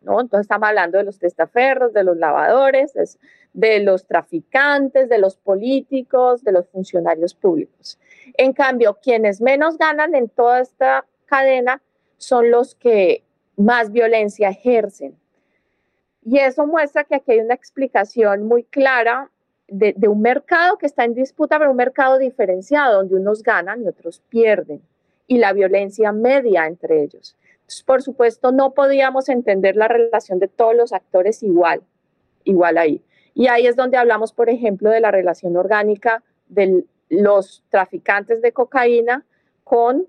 ¿no? 0.00 0.20
Entonces 0.20 0.44
estamos 0.44 0.68
hablando 0.68 0.98
de 0.98 1.04
los 1.04 1.18
testaferros, 1.18 1.92
de 1.92 2.04
los 2.04 2.16
lavadores, 2.16 2.92
de 3.52 3.80
los 3.80 4.06
traficantes, 4.06 5.08
de 5.08 5.18
los 5.18 5.36
políticos, 5.36 6.44
de 6.44 6.52
los 6.52 6.68
funcionarios 6.68 7.34
públicos. 7.34 7.98
En 8.36 8.52
cambio, 8.52 8.98
quienes 9.02 9.40
menos 9.40 9.78
ganan 9.78 10.14
en 10.14 10.28
toda 10.28 10.60
esta 10.60 11.04
cadena 11.26 11.82
son 12.16 12.50
los 12.50 12.74
que 12.74 13.24
más 13.56 13.90
violencia 13.90 14.50
ejercen. 14.50 15.16
Y 16.24 16.38
eso 16.38 16.66
muestra 16.66 17.04
que 17.04 17.16
aquí 17.16 17.32
hay 17.32 17.40
una 17.40 17.54
explicación 17.54 18.44
muy 18.44 18.64
clara 18.64 19.30
de, 19.66 19.94
de, 19.96 20.08
un 20.08 20.20
mercado 20.20 20.78
que 20.78 20.86
está 20.86 21.04
en 21.04 21.14
disputa, 21.14 21.58
pero 21.58 21.70
un 21.70 21.76
mercado 21.76 22.18
diferenciado, 22.18 22.98
donde 22.98 23.16
unos 23.16 23.42
ganan 23.42 23.82
y 23.82 23.88
otros 23.88 24.22
pierden, 24.28 24.82
y 25.28 25.38
la 25.38 25.52
violencia 25.52 26.10
media 26.10 26.66
entre 26.66 27.04
ellos. 27.04 27.36
Por 27.86 28.02
supuesto, 28.02 28.50
no 28.50 28.72
podíamos 28.72 29.28
entender 29.28 29.76
la 29.76 29.86
relación 29.86 30.40
de 30.40 30.48
todos 30.48 30.74
los 30.74 30.92
actores 30.92 31.42
igual, 31.42 31.82
igual 32.44 32.78
ahí. 32.78 33.02
Y 33.34 33.46
ahí 33.46 33.66
es 33.66 33.76
donde 33.76 33.98
hablamos, 33.98 34.32
por 34.32 34.50
ejemplo, 34.50 34.90
de 34.90 35.00
la 35.00 35.12
relación 35.12 35.56
orgánica 35.56 36.24
de 36.48 36.84
los 37.10 37.62
traficantes 37.68 38.42
de 38.42 38.52
cocaína 38.52 39.24
con, 39.64 40.06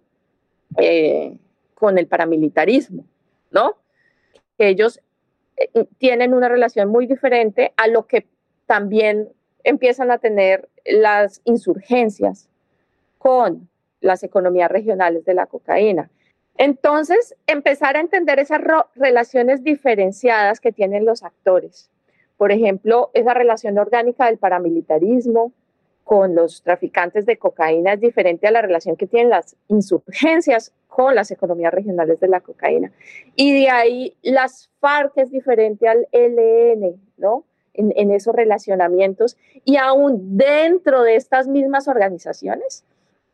eh, 0.78 1.38
con 1.76 1.98
el 1.98 2.08
paramilitarismo, 2.08 3.06
¿no? 3.52 3.76
Ellos 4.58 5.02
eh, 5.58 5.86
tienen 5.98 6.34
una 6.34 6.50
relación 6.50 6.90
muy 6.90 7.08
diferente 7.08 7.74
a 7.78 7.88
lo 7.88 8.08
que 8.08 8.26
también 8.66 9.30
empiezan 9.64 10.12
a 10.12 10.18
tener 10.18 10.70
las 10.86 11.42
insurgencias 11.44 12.50
con 13.18 13.69
las 14.02 14.24
economías 14.24 14.72
regionales 14.72 15.26
de 15.26 15.34
la 15.34 15.46
cocaína. 15.46 16.10
Entonces, 16.58 17.36
empezar 17.48 17.96
a 17.96 18.02
entender 18.02 18.38
esas 18.40 18.62
relaciones 18.96 19.64
diferenciadas 19.64 20.60
que 20.60 20.74
tienen 20.74 21.06
los 21.06 21.24
actores. 21.24 21.90
Por 22.36 22.52
ejemplo, 22.52 23.12
esa 23.14 23.34
relación 23.34 23.78
orgánica 23.78 24.26
del 24.26 24.38
paramilitarismo 24.38 25.54
con 26.04 26.36
los 26.36 26.64
traficantes 26.64 27.26
de 27.26 27.38
cocaína 27.38 27.94
es 27.94 28.02
diferente 28.02 28.48
a 28.48 28.52
la 28.52 28.62
relación 28.62 28.96
que 28.96 29.08
tienen 29.08 29.30
las 29.30 29.56
insurgencias 29.68 30.74
con 30.88 31.16
las 31.16 31.32
economías 31.32 31.74
regionales 31.74 32.20
de 32.20 32.28
la 32.28 32.42
cocaína. 32.42 32.92
Y 33.36 33.54
de 33.54 33.70
ahí 33.70 34.16
las 34.22 34.70
FARC 34.80 35.14
es 35.18 35.32
diferente 35.32 35.88
al 35.88 36.08
ELN, 36.12 37.00
¿no? 37.18 37.46
En, 37.74 37.94
en 37.96 38.12
esos 38.12 38.36
relacionamientos. 38.36 39.38
Y 39.64 39.78
aún 39.78 40.36
dentro 40.38 41.04
de 41.04 41.16
estas 41.16 41.48
mismas 41.48 41.88
organizaciones 41.88 42.84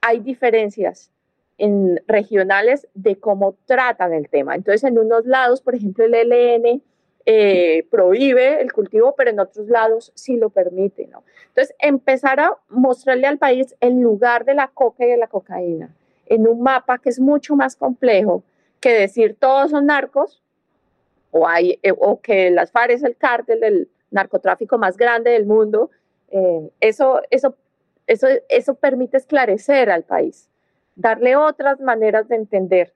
hay 0.05 0.19
diferencias 0.19 1.11
en 1.57 1.99
regionales 2.07 2.87
de 2.93 3.19
cómo 3.19 3.55
tratan 3.65 4.13
el 4.13 4.29
tema. 4.29 4.53
Entonces, 4.53 4.83
en 4.83 4.99
unos 4.99 5.25
lados, 5.25 5.61
por 5.61 5.73
ejemplo, 5.73 6.05
el 6.05 6.13
ELN 6.13 6.83
eh, 7.25 7.87
prohíbe 7.89 8.61
el 8.61 8.71
cultivo, 8.71 9.15
pero 9.17 9.31
en 9.31 9.39
otros 9.39 9.67
lados 9.67 10.11
sí 10.13 10.37
lo 10.37 10.51
permite, 10.51 11.07
¿no? 11.07 11.23
Entonces, 11.47 11.75
empezar 11.79 12.39
a 12.39 12.51
mostrarle 12.69 13.25
al 13.25 13.39
país 13.39 13.75
el 13.79 13.99
lugar 13.99 14.45
de 14.45 14.53
la 14.53 14.67
coca 14.67 15.05
y 15.05 15.09
de 15.09 15.17
la 15.17 15.27
cocaína 15.27 15.95
en 16.27 16.47
un 16.47 16.61
mapa 16.61 16.99
que 16.99 17.09
es 17.09 17.19
mucho 17.19 17.55
más 17.55 17.75
complejo 17.75 18.43
que 18.79 18.93
decir 18.93 19.35
todos 19.39 19.71
son 19.71 19.87
narcos 19.87 20.43
o, 21.31 21.47
hay, 21.47 21.79
eh, 21.81 21.93
o 21.97 22.21
que 22.21 22.51
las 22.51 22.71
FARC 22.71 22.91
es 22.91 23.03
el 23.03 23.17
cártel 23.17 23.59
del 23.59 23.89
narcotráfico 24.11 24.77
más 24.77 24.97
grande 24.97 25.31
del 25.31 25.45
mundo. 25.45 25.89
Eh, 26.29 26.69
eso, 26.79 27.21
eso, 27.31 27.55
eso, 28.07 28.27
eso 28.49 28.75
permite 28.75 29.17
esclarecer 29.17 29.89
al 29.89 30.03
país 30.03 30.49
darle 30.95 31.35
otras 31.35 31.79
maneras 31.79 32.27
de 32.27 32.35
entender 32.35 32.93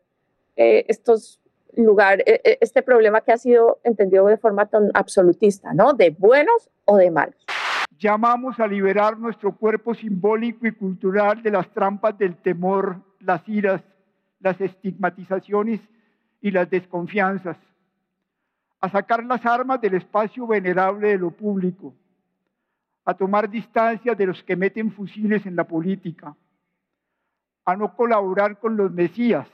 eh, 0.55 0.85
estos 0.87 1.39
lugares, 1.75 2.25
eh, 2.27 2.41
eh, 2.43 2.57
este 2.61 2.81
problema 2.81 3.21
que 3.21 3.31
ha 3.31 3.37
sido 3.37 3.79
entendido 3.83 4.25
de 4.25 4.37
forma 4.37 4.65
tan 4.65 4.89
absolutista, 4.93 5.73
¿no? 5.73 5.93
De 5.93 6.09
buenos 6.09 6.69
o 6.85 6.97
de 6.97 7.11
malos. 7.11 7.45
Llamamos 7.97 8.59
a 8.59 8.67
liberar 8.67 9.17
nuestro 9.17 9.55
cuerpo 9.55 9.93
simbólico 9.93 10.65
y 10.65 10.71
cultural 10.71 11.43
de 11.43 11.51
las 11.51 11.69
trampas 11.73 12.17
del 12.17 12.35
temor, 12.37 13.01
las 13.19 13.47
iras, 13.47 13.81
las 14.39 14.59
estigmatizaciones 14.61 15.81
y 16.41 16.51
las 16.51 16.69
desconfianzas, 16.69 17.57
a 18.79 18.89
sacar 18.89 19.25
las 19.25 19.45
armas 19.45 19.81
del 19.81 19.95
espacio 19.95 20.47
venerable 20.47 21.09
de 21.09 21.17
lo 21.17 21.31
público, 21.31 21.93
a 23.05 23.13
tomar 23.13 23.49
distancia 23.49 24.13
de 24.15 24.25
los 24.27 24.43
que 24.43 24.55
meten 24.55 24.91
fusiles 24.91 25.45
en 25.45 25.55
la 25.55 25.65
política, 25.65 26.35
a 27.65 27.75
no 27.75 27.95
colaborar 27.95 28.59
con 28.59 28.77
los 28.77 28.91
mesías 28.91 29.47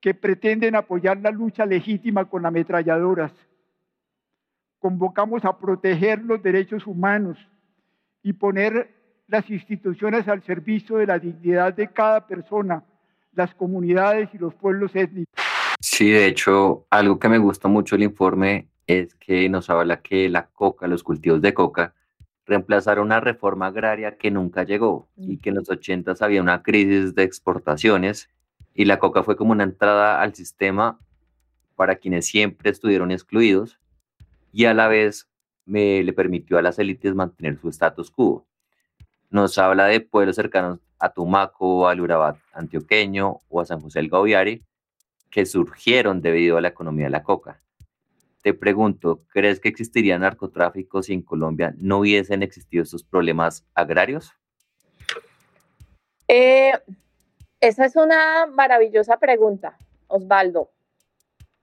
que 0.00 0.14
pretenden 0.14 0.74
apoyar 0.74 1.18
la 1.20 1.30
lucha 1.30 1.66
legítima 1.66 2.24
con 2.24 2.46
ametralladoras. 2.46 3.32
Convocamos 4.78 5.44
a 5.44 5.58
proteger 5.58 6.22
los 6.22 6.42
derechos 6.42 6.86
humanos 6.86 7.38
y 8.22 8.32
poner 8.32 8.94
las 9.26 9.48
instituciones 9.50 10.26
al 10.26 10.42
servicio 10.42 10.96
de 10.96 11.06
la 11.06 11.18
dignidad 11.18 11.74
de 11.74 11.88
cada 11.88 12.26
persona, 12.26 12.82
las 13.32 13.54
comunidades 13.54 14.28
y 14.32 14.38
los 14.38 14.54
pueblos 14.54 14.94
étnicos. 14.96 15.32
Sí, 15.80 16.10
de 16.10 16.26
hecho, 16.26 16.86
algo 16.90 17.18
que 17.18 17.28
me 17.28 17.38
gusta 17.38 17.68
mucho 17.68 17.94
el 17.94 18.02
informe 18.02 18.68
es 18.86 19.14
que 19.14 19.48
nos 19.48 19.70
habla 19.70 20.02
que 20.02 20.28
la 20.28 20.46
coca, 20.48 20.86
los 20.86 21.02
cultivos 21.02 21.40
de 21.40 21.54
coca, 21.54 21.94
reemplazar 22.50 22.98
una 22.98 23.20
reforma 23.20 23.68
agraria 23.68 24.16
que 24.16 24.32
nunca 24.32 24.64
llegó 24.64 25.08
y 25.16 25.38
que 25.38 25.50
en 25.50 25.54
los 25.54 25.70
80 25.70 26.14
había 26.18 26.42
una 26.42 26.64
crisis 26.64 27.14
de 27.14 27.22
exportaciones 27.22 28.28
y 28.74 28.86
la 28.86 28.98
coca 28.98 29.22
fue 29.22 29.36
como 29.36 29.52
una 29.52 29.62
entrada 29.62 30.20
al 30.20 30.34
sistema 30.34 30.98
para 31.76 31.94
quienes 31.94 32.26
siempre 32.26 32.70
estuvieron 32.70 33.12
excluidos 33.12 33.78
y 34.52 34.64
a 34.64 34.74
la 34.74 34.88
vez 34.88 35.28
me, 35.64 36.02
le 36.02 36.12
permitió 36.12 36.58
a 36.58 36.62
las 36.62 36.80
élites 36.80 37.14
mantener 37.14 37.56
su 37.60 37.68
status 37.68 38.10
quo. 38.10 38.44
Nos 39.30 39.56
habla 39.56 39.86
de 39.86 40.00
pueblos 40.00 40.34
cercanos 40.34 40.80
a 40.98 41.12
Tumaco, 41.12 41.86
al 41.86 42.00
Urabá 42.00 42.36
antioqueño 42.52 43.38
o 43.48 43.60
a 43.60 43.64
San 43.64 43.80
José 43.80 44.00
del 44.00 44.10
Gaudiari 44.10 44.64
que 45.30 45.46
surgieron 45.46 46.20
debido 46.20 46.56
a 46.56 46.60
la 46.60 46.68
economía 46.68 47.04
de 47.04 47.10
la 47.10 47.22
coca. 47.22 47.62
Te 48.42 48.54
pregunto, 48.54 49.22
¿crees 49.28 49.60
que 49.60 49.68
existiría 49.68 50.18
narcotráfico 50.18 51.02
si 51.02 51.12
en 51.12 51.22
Colombia 51.22 51.74
no 51.76 51.98
hubiesen 51.98 52.42
existido 52.42 52.82
estos 52.82 53.04
problemas 53.04 53.66
agrarios? 53.74 54.32
Eh, 56.26 56.72
esa 57.60 57.84
es 57.84 57.96
una 57.96 58.46
maravillosa 58.46 59.18
pregunta, 59.18 59.76
Osvaldo. 60.06 60.70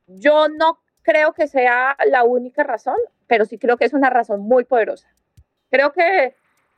Yo 0.06 0.50
no 0.50 0.80
creo 1.02 1.34
que 1.34 1.48
sea 1.48 1.98
la 2.06 2.24
única 2.24 2.64
razón, 2.64 2.98
pero 3.26 3.46
sí 3.46 3.58
creo 3.58 3.78
que 3.78 3.86
es 3.86 3.94
una 3.94 4.10
razón 4.12 4.42
muy 4.42 4.64
poderosa. 4.64 5.08
Creo 5.72 5.92
que 5.94 6.36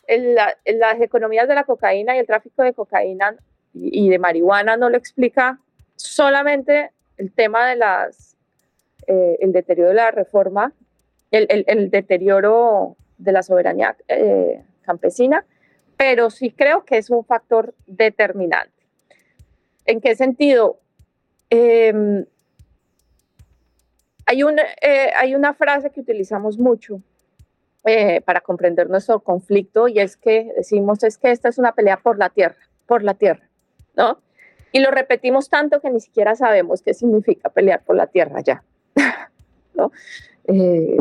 las 0.07 1.01
economías 1.01 1.47
de 1.47 1.55
la 1.55 1.65
cocaína 1.65 2.15
y 2.15 2.19
el 2.19 2.27
tráfico 2.27 2.63
de 2.63 2.73
cocaína 2.73 3.35
y 3.73 4.09
de 4.09 4.17
marihuana 4.17 4.77
no 4.77 4.89
lo 4.89 4.97
explica 4.97 5.59
solamente 5.95 6.91
el 7.17 7.31
tema 7.33 7.67
de 7.67 7.75
las 7.75 8.28
eh, 9.11 9.37
el 9.41 9.51
deterioro 9.51 9.89
de 9.89 9.95
la 9.95 10.11
reforma, 10.11 10.71
el, 11.31 11.89
deterioro 11.89 12.95
de 13.17 13.31
la 13.31 13.41
soberanía 13.41 13.97
eh, 14.07 14.61
campesina, 14.83 15.47
pero 15.97 16.29
sí 16.29 16.51
creo 16.51 16.85
que 16.85 16.99
es 16.99 17.09
un 17.09 17.25
factor 17.25 17.73
determinante. 17.87 18.85
¿En 19.85 19.99
qué 19.99 20.15
sentido? 20.15 20.79
Em, 21.49 22.23
hay, 24.27 24.43
eh, 24.83 25.09
hay 25.17 25.33
una 25.33 25.55
frase 25.55 25.89
que 25.89 26.01
utilizamos 26.01 26.59
mucho 26.59 27.01
para 28.25 28.41
comprender 28.41 28.87
nuestro 28.87 29.21
conflicto 29.21 29.87
y 29.87 29.97
es 29.97 30.15
que 30.15 30.51
decimos 30.55 31.03
es 31.03 31.17
que 31.17 31.31
esta 31.31 31.49
es 31.49 31.57
una 31.57 31.71
pelea 31.71 31.97
por 31.97 32.19
la 32.19 32.29
tierra, 32.29 32.57
por 32.85 33.01
la 33.01 33.15
tierra, 33.15 33.49
¿no? 33.97 34.21
Y 34.71 34.81
lo 34.81 34.91
repetimos 34.91 35.49
tanto 35.49 35.81
que 35.81 35.89
ni 35.89 35.99
siquiera 35.99 36.35
sabemos 36.35 36.83
qué 36.83 36.93
significa 36.93 37.49
pelear 37.49 37.81
por 37.83 37.95
la 37.95 38.05
tierra 38.05 38.41
ya. 38.41 38.63
Eh, 40.47 40.97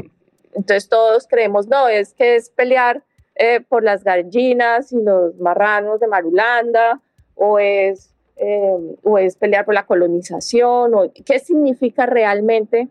entonces 0.55 0.89
todos 0.89 1.27
creemos, 1.27 1.69
no, 1.69 1.89
es 1.89 2.15
que 2.15 2.37
es 2.37 2.51
pelear 2.51 3.05
eh, 3.35 3.61
por 3.61 3.83
las 3.83 4.05
gallinas 4.05 4.93
y 4.93 5.01
los 5.01 5.37
marranos 5.39 6.01
de 6.01 6.07
Marulanda, 6.07 7.01
o 7.35 7.59
es, 7.59 8.15
eh, 8.37 8.97
o 9.03 9.19
es 9.19 9.37
pelear 9.37 9.65
por 9.65 9.75
la 9.75 9.87
colonización, 9.87 10.95
o 10.95 11.13
qué 11.25 11.39
significa 11.39 12.07
realmente 12.07 12.89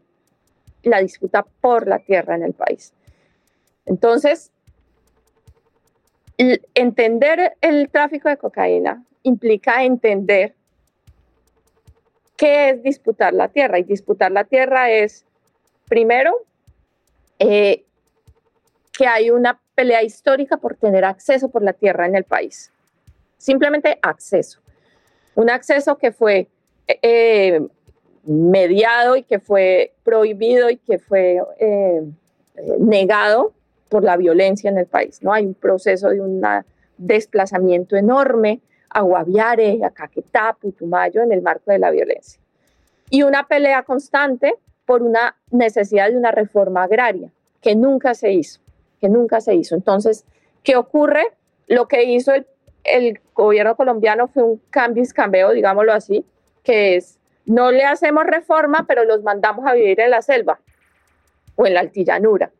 la 0.84 1.00
disputa 1.00 1.46
por 1.62 1.88
la 1.88 2.00
tierra 2.00 2.36
en 2.36 2.44
el 2.44 2.54
país. 2.54 2.94
Entonces, 3.86 4.52
entender 6.76 7.58
el 7.62 7.90
tráfico 7.90 8.30
de 8.30 8.38
cocaína 8.38 9.04
implica 9.24 9.84
entender 9.84 10.54
qué 12.38 12.70
es 12.70 12.84
disputar 12.84 13.34
la 13.34 13.50
tierra. 13.50 13.80
Y 13.80 13.84
disputar 13.84 14.32
la 14.32 14.46
tierra 14.46 14.90
es 14.92 15.26
Primero, 15.88 16.36
eh, 17.40 17.86
que 18.92 19.08
hay 19.08 19.30
una 19.30 19.60
pelea 19.76 20.04
histórica 20.04 20.58
por 20.58 20.76
tener 20.76 21.06
acceso 21.06 21.50
por 21.50 21.62
la 21.62 21.74
tierra 21.74 22.08
en 22.08 22.16
el 22.16 22.24
país. 22.24 22.72
Simplemente 23.38 24.00
acceso. 24.02 24.60
Un 25.36 25.50
acceso 25.50 25.98
que 25.98 26.12
fue 26.12 26.48
eh, 26.88 27.62
mediado 28.24 29.16
y 29.16 29.24
que 29.24 29.40
fue 29.40 29.94
prohibido 30.04 30.70
y 30.70 30.78
que 30.78 30.98
fue 30.98 31.40
eh, 31.60 32.02
negado 32.80 33.54
por 33.90 34.04
la 34.04 34.18
violencia 34.18 34.70
en 34.70 34.78
el 34.78 34.88
país. 34.88 35.22
¿no? 35.22 35.32
Hay 35.32 35.46
un 35.46 35.54
proceso 35.54 36.10
de 36.10 36.20
un 36.20 36.42
desplazamiento 36.98 37.96
enorme 37.96 38.62
a 38.90 39.02
Guaviare, 39.02 39.80
a 39.84 39.92
Caquetá, 39.92 40.58
Putumayo 40.60 41.22
en 41.22 41.32
el 41.32 41.42
marco 41.42 41.72
de 41.72 41.80
la 41.80 41.92
violencia. 41.92 42.42
Y 43.10 43.24
una 43.24 43.48
pelea 43.48 43.84
constante 43.84 44.56
por 44.88 45.04
una 45.04 45.36
necesidad 45.52 46.10
de 46.10 46.18
una 46.18 46.32
reforma 46.32 46.84
agraria 46.84 47.30
que 47.62 47.76
nunca 47.76 48.16
se 48.16 48.32
hizo, 48.32 48.62
que 49.02 49.10
nunca 49.10 49.42
se 49.42 49.54
hizo. 49.54 49.76
Entonces, 49.76 50.26
¿qué 50.64 50.78
ocurre? 50.78 51.24
Lo 51.68 51.90
que 51.90 52.06
hizo 52.06 52.32
el, 52.86 53.20
gobierno 53.36 53.76
colombiano 53.76 54.30
fue 54.30 54.44
un 54.44 54.62
cambio 54.70 55.04
cambio, 55.14 55.52
digámoslo 55.52 55.94
así, 55.94 56.26
que 56.64 56.96
es, 56.96 57.20
no 57.46 57.70
le 57.72 57.84
hacemos 57.84 58.26
reforma, 58.26 58.86
pero 58.88 59.04
los 59.04 59.22
mandamos 59.22 59.68
a 59.68 59.74
vivir 59.74 60.00
en 60.00 60.10
la 60.10 60.22
selva 60.22 60.60
o 61.56 61.68
en 61.68 61.74
la 61.74 61.82
altillanura. 61.82 62.52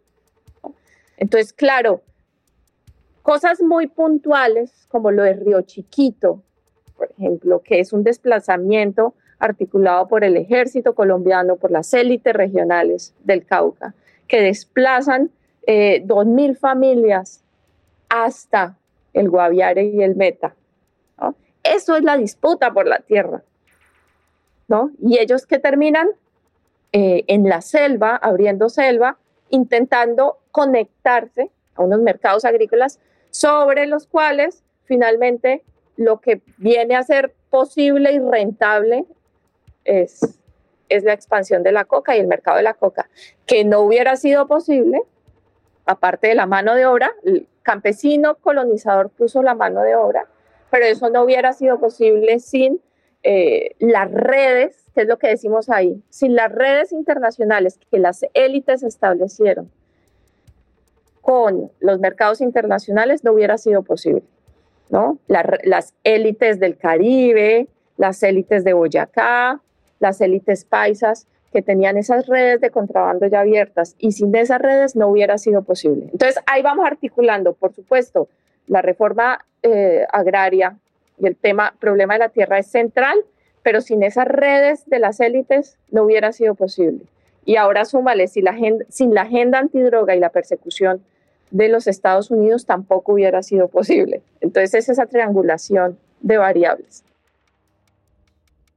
Entonces, 1.16 1.54
claro, 1.54 2.02
cosas 3.24 3.62
muy 3.62 3.88
puntuales 3.88 4.86
como 4.90 5.12
lo 5.12 5.24
de 5.24 5.34
Río 5.34 5.62
Chiquito, 5.62 6.44
por 6.98 7.10
ejemplo, 7.12 7.62
que 7.62 7.80
es 7.80 7.94
un 7.94 8.04
desplazamiento 8.04 9.16
articulado 9.40 10.08
por 10.08 10.24
el 10.24 10.38
ejército 10.38 10.96
colombiano, 10.96 11.58
por 11.58 11.72
las 11.72 11.94
élites 11.94 12.34
regionales 12.34 13.14
del 13.24 13.46
Cauca, 13.46 13.94
que 14.28 14.42
desplazan 14.42 15.30
eh, 15.66 16.04
2.000 16.06 16.58
familias 16.58 17.44
hasta 18.10 18.78
el 19.14 19.30
Guaviare 19.30 19.86
y 19.86 20.02
el 20.02 20.16
Meta. 20.16 20.56
Eso 21.64 21.98
es 21.98 22.04
la 22.04 22.16
disputa 22.16 22.72
por 22.72 22.88
la 22.88 23.00
tierra. 23.00 23.44
¿no? 24.68 24.92
Y 25.02 25.20
ellos 25.20 25.46
que 25.46 25.60
terminan 25.60 26.10
eh, 26.92 27.24
en 27.28 27.48
la 27.50 27.62
selva, 27.62 28.16
abriendo 28.16 28.70
selva, 28.70 29.18
intentando 29.50 30.38
conectarse 30.52 31.50
a 31.76 31.84
unos 31.84 32.02
mercados 32.02 32.46
agrícolas 32.46 33.00
sobre 33.30 33.88
los 33.88 34.08
cuales 34.08 34.64
finalmente 34.86 35.64
lo 35.96 36.20
que 36.22 36.42
viene 36.58 36.96
a 36.96 37.04
ser 37.04 37.34
posible 37.50 38.12
y 38.14 38.20
rentable 38.20 39.06
es, 39.88 40.40
es 40.90 41.04
la 41.04 41.14
expansión 41.14 41.64
de 41.64 41.72
la 41.72 41.86
coca 41.86 42.16
y 42.16 42.20
el 42.20 42.28
mercado 42.28 42.58
de 42.58 42.64
la 42.64 42.74
coca, 42.74 43.10
que 43.46 43.64
no 43.64 43.82
hubiera 43.82 44.16
sido 44.16 44.48
posible, 44.48 45.02
aparte 45.86 46.28
de 46.28 46.36
la 46.36 46.46
mano 46.46 46.76
de 46.76 46.86
obra, 46.86 47.12
el 47.24 47.48
campesino 47.64 48.36
colonizador 48.36 49.10
puso 49.10 49.42
la 49.42 49.56
mano 49.56 49.82
de 49.82 49.96
obra, 49.96 50.28
pero 50.70 50.86
eso 50.86 51.10
no 51.10 51.24
hubiera 51.24 51.54
sido 51.54 51.80
posible 51.80 52.40
sin 52.40 52.82
eh, 53.24 53.76
las 53.80 54.12
redes, 54.12 54.86
que 54.94 55.02
es 55.02 55.08
lo 55.08 55.18
que 55.18 55.28
decimos 55.28 55.70
ahí, 55.70 56.02
sin 56.10 56.36
las 56.36 56.52
redes 56.52 56.92
internacionales 56.92 57.80
que 57.90 58.00
las 58.00 58.26
élites 58.34 58.84
establecieron 58.84 59.72
con 61.22 61.70
los 61.82 62.00
mercados 62.00 62.40
internacionales 62.40 63.26
no 63.26 63.34
hubiera 63.34 63.58
sido 63.58 63.84
posible. 63.84 64.24
¿no? 64.90 65.20
las 65.28 65.94
élites 66.06 66.60
del 66.60 66.78
Caribe, 66.78 67.68
las 67.98 68.24
élites 68.24 68.64
de 68.64 68.72
Boyacá, 68.72 69.62
las 70.00 70.22
élites 70.22 70.66
paisas 70.66 71.28
que 71.52 71.62
tenían 71.62 71.98
esas 71.98 72.28
redes 72.28 72.62
de 72.62 72.70
contrabando 72.70 73.26
ya 73.28 73.40
abiertas 73.42 73.96
y 74.00 74.12
sin 74.12 74.36
esas 74.36 74.62
redes 74.62 74.96
no 74.96 75.08
hubiera 75.08 75.38
sido 75.38 75.62
posible. 75.62 76.10
Entonces 76.12 76.42
ahí 76.46 76.62
vamos 76.62 76.86
articulando, 76.86 77.54
por 77.54 77.74
supuesto, 77.74 78.28
la 78.68 78.82
reforma 78.82 79.46
eh, 79.64 80.06
agraria 80.12 80.78
y 81.18 81.26
el 81.26 81.36
tema, 81.36 81.74
problema 81.80 82.14
de 82.14 82.20
la 82.20 82.30
tierra 82.30 82.60
es 82.60 82.68
central, 82.68 83.18
pero 83.64 83.82
sin 83.82 84.04
esas 84.04 84.28
redes 84.28 84.84
de 84.88 85.00
las 85.00 85.20
élites 85.20 85.78
no 85.90 86.04
hubiera 86.04 86.32
sido 86.32 86.54
posible. 86.56 87.06
Y 87.46 87.56
ahora 87.56 87.86
súmale, 87.86 88.28
si 88.28 88.42
la 88.42 88.56
sin 88.90 89.14
la 89.14 89.22
agenda 89.22 89.58
antidroga 89.58 90.16
y 90.16 90.20
la 90.20 90.30
persecución 90.30 91.02
de 91.52 91.70
los 91.70 91.88
Estados 91.88 92.30
Unidos 92.30 92.66
tampoco 92.66 93.14
hubiera 93.14 93.42
sido 93.42 93.70
posible. 93.70 94.22
Entonces 94.42 94.74
es 94.74 94.90
esa 94.90 95.06
triangulación 95.06 95.98
de 96.20 96.38
variables. 96.38 97.04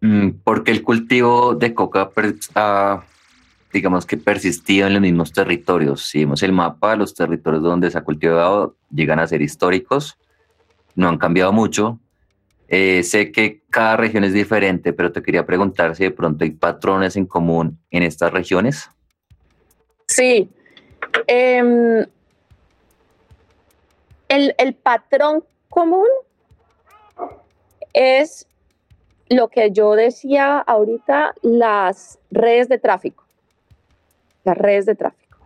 Mm, 0.01 0.31
porque 0.45 0.71
el 0.71 0.83
cultivo 0.83 1.55
de 1.55 1.75
coca 1.75 2.11
ha, 2.55 3.05
digamos 3.73 4.07
que 4.07 4.17
persistido 4.17 4.87
en 4.87 4.95
los 4.95 5.03
mismos 5.03 5.33
territorios. 5.33 6.09
Si 6.09 6.21
vemos 6.21 6.43
el 6.43 6.53
mapa, 6.53 6.97
los 6.97 7.15
territorios 7.15 7.63
donde 7.63 7.91
se 7.91 7.99
ha 7.99 8.05
cultivado 8.05 8.77
llegan 8.91 9.19
a 9.19 9.27
ser 9.27 9.43
históricos, 9.43 10.19
no 10.95 11.09
han 11.09 11.19
cambiado 11.19 11.53
mucho. 11.53 11.99
Eh, 12.69 13.03
sé 13.03 13.33
que 13.33 13.63
cada 13.69 13.97
región 13.97 14.25
es 14.25 14.33
diferente, 14.33 14.93
pero 14.93 15.13
te 15.13 15.23
quería 15.23 15.45
preguntar 15.45 15.97
si 15.97 16.05
de 16.05 16.13
pronto 16.13 16.45
hay 16.45 16.53
patrones 16.53 17.17
en 17.17 17.27
común 17.27 17.79
en 17.91 18.03
estas 18.03 18.33
regiones. 18.33 18.89
Sí. 20.07 20.49
Em, 21.27 22.07
el 24.29 24.75
patrón 24.75 25.45
común 25.69 26.07
es 27.93 28.47
lo 29.31 29.49
que 29.49 29.71
yo 29.71 29.95
decía 29.95 30.59
ahorita, 30.59 31.35
las 31.43 32.19
redes 32.33 32.69
de 32.69 32.79
tráfico. 32.79 33.25
Las 34.45 34.59
redes 34.59 34.87
de 34.87 34.97
tráfico. 34.97 35.39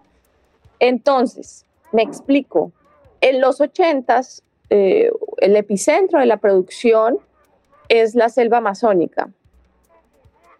Entonces, 0.81 1.67
me 1.93 2.03
explico. 2.03 2.73
En 3.21 3.43
los 3.43 3.61
ochentas, 3.61 4.43
eh, 4.71 5.11
el 5.37 5.55
epicentro 5.57 6.19
de 6.19 6.27
la 6.27 6.39
producción 6.39 7.19
es 7.91 8.15
la 8.15 8.31
selva 8.31 8.59
amazónica. 8.59 9.29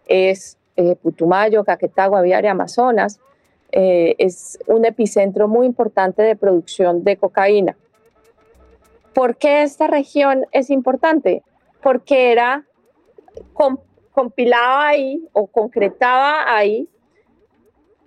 Es 0.05 0.57
eh, 0.75 0.95
Putumayo, 0.95 1.63
Caquetá, 1.63 2.05
Guaviare, 2.05 2.47
Amazonas. 2.47 3.19
Eh, 3.71 4.15
es 4.19 4.59
un 4.67 4.85
epicentro 4.85 5.47
muy 5.47 5.65
importante 5.65 6.21
de 6.21 6.35
producción 6.35 7.03
de 7.03 7.17
cocaína. 7.17 7.75
¿Por 9.15 9.35
qué 9.37 9.63
esta 9.63 9.87
región 9.87 10.45
es 10.51 10.69
importante? 10.69 11.41
Porque 11.81 12.31
era 12.31 12.65
compilaba 14.15 14.87
ahí 14.87 15.27
o 15.33 15.47
concretaba 15.47 16.55
ahí 16.55 16.87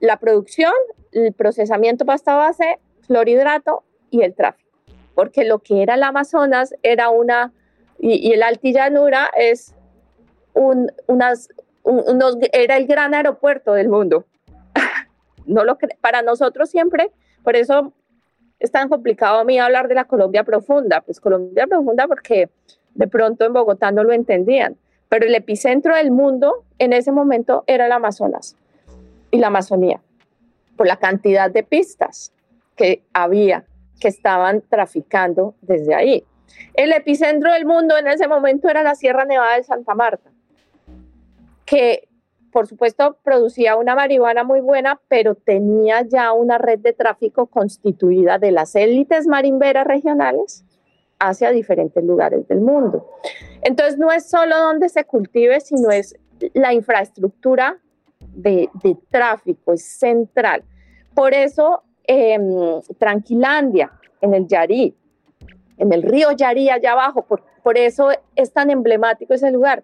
la 0.01 0.17
producción, 0.17 0.73
el 1.13 1.33
procesamiento 1.33 2.07
pasta 2.07 2.35
base, 2.35 2.79
clorhidrato 3.07 3.85
y 4.11 4.23
el 4.23 4.35
tráfico. 4.35 4.71
Porque 5.15 5.45
lo 5.45 5.59
que 5.59 5.83
era 5.83 5.95
el 5.95 6.03
Amazonas 6.03 6.75
era 6.83 7.11
una, 7.11 7.53
y, 7.99 8.33
el 8.33 8.43
Altillanura 8.43 9.31
es 9.37 9.75
un, 10.55 10.93
unas, 11.07 11.49
era 12.53 12.77
el 12.77 12.87
gran 12.87 13.15
aeropuerto 13.15 13.75
del 13.75 13.89
mundo. 13.89 14.25
no 15.47 15.65
lo 15.65 15.77
para 16.01 16.23
nosotros 16.23 16.71
siempre, 16.71 17.11
por 17.43 17.57
eso 17.57 17.93
es 18.61 18.71
tan 18.71 18.89
complicado 18.89 19.41
a 19.41 19.45
mí 19.45 19.59
hablar 19.59 19.89
de 19.89 19.95
la 19.95 20.05
Colombia 20.05 20.45
profunda. 20.45 21.01
Pues 21.01 21.21
Colombia 21.21 21.67
profunda 21.67 22.07
porque 22.07 22.49
de 22.95 23.09
pronto 23.09 23.45
en 23.45 23.53
Bogotá 23.53 23.91
no 23.93 24.05
lo 24.05 24.13
entendían 24.13 24.77
pero 25.09 25.27
el 25.27 25.35
epicentro 25.35 25.97
del 25.97 26.11
mundo 26.11 26.65
en 26.79 26.93
ese 26.93 27.13
momento 27.13 27.65
era 27.67 27.87
el 27.87 27.93
Amazonas 27.93 28.57
y 29.31 29.39
la 29.39 29.49
Amazonía, 29.49 30.01
por 30.77 30.87
la 30.87 30.97
cantidad 30.97 31.51
de 31.51 31.63
pistas 31.63 32.33
que 32.77 33.03
había 33.13 33.65
que 34.01 34.09
estaban 34.09 34.63
traficando 34.69 35.55
desde 35.61 35.95
ahí. 35.95 36.25
El 36.75 36.93
epicentro 36.93 37.53
del 37.53 37.67
mundo 37.67 37.97
en 37.97 38.07
ese 38.07 38.29
momento 38.29 38.69
era 38.69 38.83
la 38.83 38.95
Sierra 38.95 39.25
Nevada 39.25 39.57
de 39.57 39.65
Santa 39.65 39.95
Marta, 39.95 40.31
que 41.65 42.09
por 42.53 42.67
supuesto 42.67 43.19
producía 43.23 43.77
una 43.77 43.95
marihuana 43.95 44.43
muy 44.45 44.61
buena, 44.61 45.01
pero 45.09 45.35
tenía 45.35 46.03
ya 46.03 46.33
una 46.33 46.59
red 46.59 46.79
de 46.79 46.93
tráfico 46.93 47.47
constituida 47.47 48.39
de 48.39 48.53
las 48.53 48.75
élites 48.75 49.27
marimberas 49.27 49.87
regionales 49.87 50.65
hacia 51.19 51.51
diferentes 51.51 52.03
lugares 52.05 52.47
del 52.49 52.61
mundo. 52.61 53.09
Entonces, 53.63 53.99
no 53.99 54.13
es 54.13 54.29
solo 54.29 54.59
donde 54.59 54.89
se 54.89 55.05
cultive, 55.05 55.61
sino 55.61 55.91
es 55.91 56.17
la 56.55 56.73
infraestructura 56.73 57.79
de, 58.21 58.69
tráfico, 59.11 59.73
es 59.73 59.85
central. 59.85 60.63
Por 61.15 61.35
eso, 61.35 61.83
em, 62.07 62.81
Tranquilandia, 62.99 63.93
en 64.21 64.35
el 64.35 64.47
Yarí, 64.47 64.95
en 65.77 65.93
el 65.93 66.03
río 66.03 66.33
Yarí, 66.33 66.71
allá 66.71 66.93
abajo, 66.93 67.23
por, 67.23 67.43
eso 67.77 68.09
es 68.35 68.53
tan 68.53 68.71
emblemático 68.71 69.35
ese 69.35 69.51
lugar. 69.51 69.83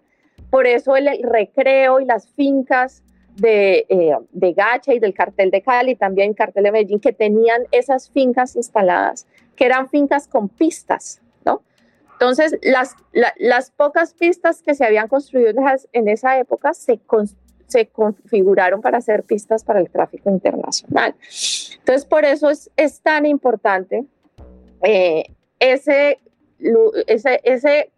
Por 0.49 0.65
eso 0.65 0.95
el, 0.95 1.07
recreo 1.21 1.99
y 1.99 2.05
las 2.05 2.27
fincas 2.29 3.03
de, 3.35 3.85
eh, 3.89 4.15
de, 4.31 4.53
Gacha 4.53 4.93
y 4.93 4.99
del 4.99 5.13
cartel 5.13 5.51
de 5.51 5.61
Cali, 5.61 5.95
también 5.95 6.33
cartel 6.33 6.63
de 6.63 6.71
Medellín, 6.71 6.99
que 6.99 7.13
tenían 7.13 7.61
esas 7.71 8.09
fincas 8.09 8.55
instaladas, 8.55 9.27
que 9.55 9.65
eran 9.65 9.87
fincas 9.87 10.27
con 10.27 10.49
pistas, 10.49 11.21
entonces, 12.15 12.57
las, 12.61 12.95
las 13.37 13.71
pocas 13.71 14.13
pistas 14.13 14.61
que 14.61 14.73
se 14.73 14.85
habían 14.85 15.09
construido 15.09 15.51
en 15.91 16.07
esa 16.07 16.39
época 16.39 16.73
se, 16.73 17.01
se 17.67 17.87
configuraron 17.87 18.81
para 18.81 19.01
ser 19.01 19.23
pistas 19.23 19.65
para 19.65 19.81
el 19.81 19.89
tráfico 19.89 20.29
internacional. 20.29 21.13
Entonces, 21.79 22.05
por 22.05 22.23
eso 22.23 22.49
es, 22.49 22.71
es 22.77 23.01
tan 23.01 23.25
importante 23.25 24.05
eh, 24.81 25.25
ese, 25.59 26.19
ese, 27.07 27.91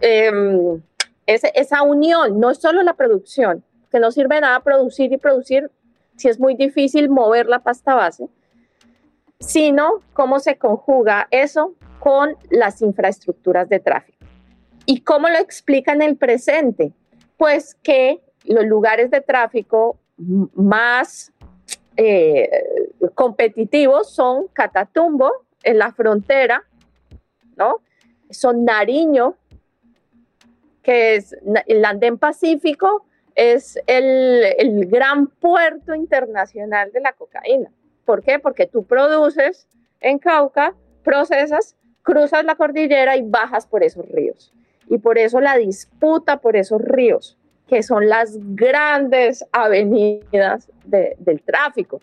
em, 0.00 0.80
ese, 1.26 1.52
esa 1.56 1.82
unión, 1.82 2.38
no 2.38 2.50
es 2.50 2.58
solo 2.58 2.84
la 2.84 2.94
producción, 2.94 3.64
que 3.90 3.98
no 3.98 4.12
sirve 4.12 4.40
nada 4.40 4.60
producir 4.60 5.12
y 5.12 5.16
producir 5.16 5.68
si 6.16 6.28
es 6.28 6.38
muy 6.38 6.54
difícil 6.54 7.08
mover 7.08 7.46
la 7.46 7.58
pasta 7.58 7.96
base, 7.96 8.28
sino 9.40 9.94
cómo 10.12 10.38
se 10.38 10.58
conjuga 10.58 11.26
eso 11.32 11.74
con 11.98 12.36
las 12.50 12.82
infraestructuras 12.82 13.68
de 13.68 13.80
tráfico. 13.80 14.18
¿Y 14.86 15.00
cómo 15.00 15.28
lo 15.28 15.38
explica 15.38 15.92
en 15.92 16.02
el 16.02 16.16
presente? 16.16 16.92
Pues 17.36 17.74
que 17.74 18.20
los 18.44 18.64
lugares 18.64 19.10
de 19.10 19.20
tráfico 19.20 19.98
más 20.16 21.32
eh, 21.96 22.48
competitivos 23.14 24.10
son 24.10 24.48
Catatumbo, 24.52 25.32
en 25.62 25.78
la 25.78 25.92
frontera, 25.92 26.64
¿no? 27.56 27.80
Son 28.30 28.64
Nariño, 28.64 29.36
que 30.82 31.16
es 31.16 31.36
el 31.66 31.84
andén 31.84 32.18
pacífico, 32.18 33.04
es 33.34 33.78
el, 33.86 34.44
el 34.58 34.86
gran 34.86 35.26
puerto 35.26 35.94
internacional 35.94 36.92
de 36.92 37.00
la 37.00 37.12
cocaína. 37.12 37.70
¿Por 38.04 38.22
qué? 38.22 38.38
Porque 38.38 38.66
tú 38.66 38.84
produces 38.84 39.66
en 40.00 40.18
Cauca, 40.18 40.74
procesas, 41.04 41.76
cruzas 42.08 42.42
la 42.46 42.54
cordillera 42.54 43.18
y 43.18 43.22
bajas 43.22 43.66
por 43.66 43.84
esos 43.84 44.08
ríos. 44.08 44.50
Y 44.88 44.96
por 44.96 45.18
eso 45.18 45.42
la 45.42 45.58
disputa 45.58 46.38
por 46.38 46.56
esos 46.56 46.80
ríos, 46.80 47.36
que 47.66 47.82
son 47.82 48.08
las 48.08 48.38
grandes 48.56 49.44
avenidas 49.52 50.70
del 50.86 51.42
tráfico. 51.42 52.00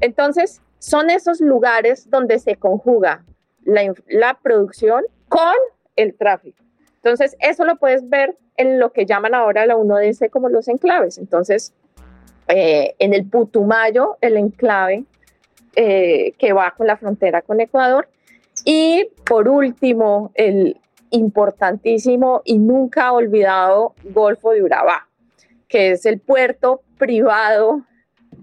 Entonces, 0.00 0.62
son 0.78 1.10
esos 1.10 1.42
lugares 1.42 2.08
donde 2.08 2.38
se 2.38 2.56
conjuga 2.56 3.22
la, 3.64 4.38
producción 4.42 5.04
con 5.28 5.54
el 5.96 6.14
tráfico. 6.14 6.64
Entonces, 6.96 7.36
eso 7.40 7.66
lo 7.66 7.76
puedes 7.76 8.08
ver 8.08 8.38
en 8.56 8.78
lo 8.78 8.92
que 8.92 9.04
llaman 9.04 9.34
ahora 9.34 9.66
la 9.66 9.76
1DC 9.76 10.30
como 10.30 10.48
los 10.48 10.68
enclaves. 10.68 11.18
Entonces, 11.18 11.74
eh, 12.48 12.94
en 12.98 13.12
el 13.12 13.28
Putumayo, 13.28 14.16
el 14.22 14.38
enclave 14.38 15.04
eh, 15.76 16.32
que 16.38 16.54
va 16.54 16.70
con 16.70 16.86
la 16.86 16.96
frontera 16.96 17.42
con 17.42 17.60
Ecuador. 17.60 18.08
Y 18.64 19.10
por 19.26 19.48
último, 19.48 20.32
el 20.34 20.80
importantísimo 21.10 22.42
y 22.44 22.58
nunca 22.58 23.12
olvidado 23.12 23.94
Golfo 24.02 24.52
de 24.52 24.62
Urabá, 24.62 25.08
que 25.68 25.92
es 25.92 26.06
el 26.06 26.18
puerto 26.18 26.82
privado 26.98 27.84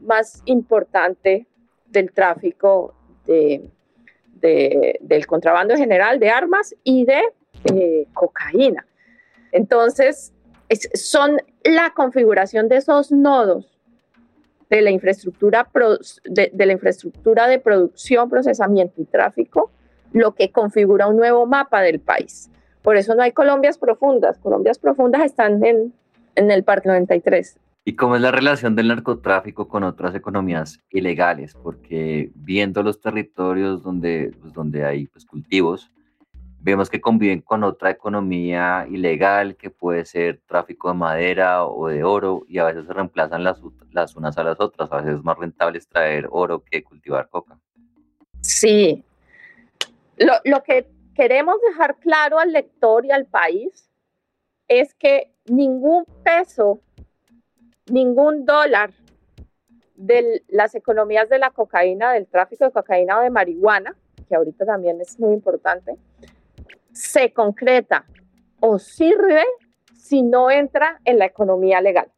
más 0.02 0.42
importante 0.46 1.48
del 1.88 2.12
tráfico 2.12 2.94
de, 3.26 3.70
del 5.02 5.28
contrabando 5.28 5.76
general 5.76 6.20
de 6.20 6.30
armas 6.30 6.76
y 6.84 7.06
de 7.06 7.22
eh, 7.66 8.08
cocaína. 8.14 8.86
Entonces, 9.52 10.34
son 10.94 11.42
la 11.64 11.92
configuración 11.94 12.70
de 12.70 12.78
esos 12.78 13.12
nodos 13.12 13.68
de, 14.70 14.82
la 14.82 14.92
infraestructura 14.92 15.68
de 17.48 17.60
producción, 17.60 18.30
procesamiento 18.30 19.02
y 19.02 19.06
tráfico, 19.06 19.72
lo 20.14 20.34
que 20.36 20.52
configura 20.52 21.08
un 21.08 21.18
nuevo 21.18 21.46
mapa 21.46 21.82
del 21.82 22.00
país. 22.00 22.50
Por 22.82 22.98
eso 22.98 23.16
no 23.16 23.24
hay 23.24 23.32
Colombias 23.32 23.78
profundas. 23.78 24.38
Colombias 24.40 24.80
profundas 24.80 25.24
están 25.24 25.64
en, 25.64 25.94
en 26.36 26.52
el 26.52 26.64
Parque 26.64 26.90
93. 26.90 27.58
¿Y 27.84 27.96
cómo 27.96 28.16
es 28.16 28.22
la 28.22 28.32
relación 28.32 28.76
del 28.76 28.90
narcotráfico 28.90 29.68
con 29.68 29.84
otras 29.84 30.14
economías 30.14 30.80
ilegales? 30.92 31.56
Porque 31.56 32.32
viendo 32.36 32.84
los 32.84 33.02
territorios 33.02 33.82
donde, 33.82 34.32
pues, 34.40 34.54
donde 34.54 34.86
hay 34.86 35.08
pues, 35.08 35.26
cultivos, 35.26 35.92
vemos 36.60 36.92
que 36.92 37.02
conviven 37.02 37.42
con 37.42 37.64
otra 37.64 37.90
economía 37.90 38.86
ilegal 38.88 39.56
que 39.56 39.72
puede 39.72 40.06
ser 40.06 40.42
tráfico 40.46 40.90
de 40.90 40.94
madera 40.94 41.66
o 41.66 41.88
de 41.88 42.04
oro 42.04 42.44
y 42.48 42.60
a 42.60 42.66
veces 42.66 42.86
se 42.86 42.94
reemplazan 42.94 43.44
las, 43.44 43.60
las 43.92 44.16
unas 44.16 44.38
a 44.38 44.44
las 44.44 44.60
otras. 44.60 44.92
A 44.92 44.98
veces 44.98 45.18
es 45.18 45.24
más 45.24 45.40
rentable 45.40 45.80
extraer 45.80 46.28
oro 46.30 46.64
que 46.64 46.84
cultivar 46.84 47.30
coca. 47.30 47.58
Sí. 48.42 49.04
Lo, 50.18 50.64
que 50.64 50.88
queremos 51.16 51.56
dejar 51.62 51.98
claro 51.98 52.40
al 52.40 52.52
lector 52.52 53.06
y 53.06 53.12
al 53.12 53.26
país 53.26 53.90
es 54.68 54.94
que 54.94 55.34
ningún 55.46 56.06
peso, 56.24 56.82
ningún 57.88 58.46
dólar 58.46 58.92
de 59.96 60.44
las 60.48 60.76
economías 60.76 61.30
de 61.30 61.40
la 61.40 61.52
cocaína, 61.52 62.14
del 62.14 62.28
tráfico 62.28 62.66
de 62.66 62.72
cocaína 62.72 63.20
o 63.20 63.22
de 63.22 63.30
marihuana, 63.30 63.96
que 64.28 64.36
ahorita 64.36 64.66
también 64.66 65.02
es 65.02 65.20
muy 65.20 65.34
importante, 65.34 65.98
se 66.92 67.34
concreta 67.34 68.06
o 68.60 68.80
sirve 68.80 69.44
si 69.96 70.22
no 70.22 70.50
entra 70.50 71.00
en 71.06 71.20
la 71.20 71.26
economía 71.26 71.82
legal. 71.82 72.12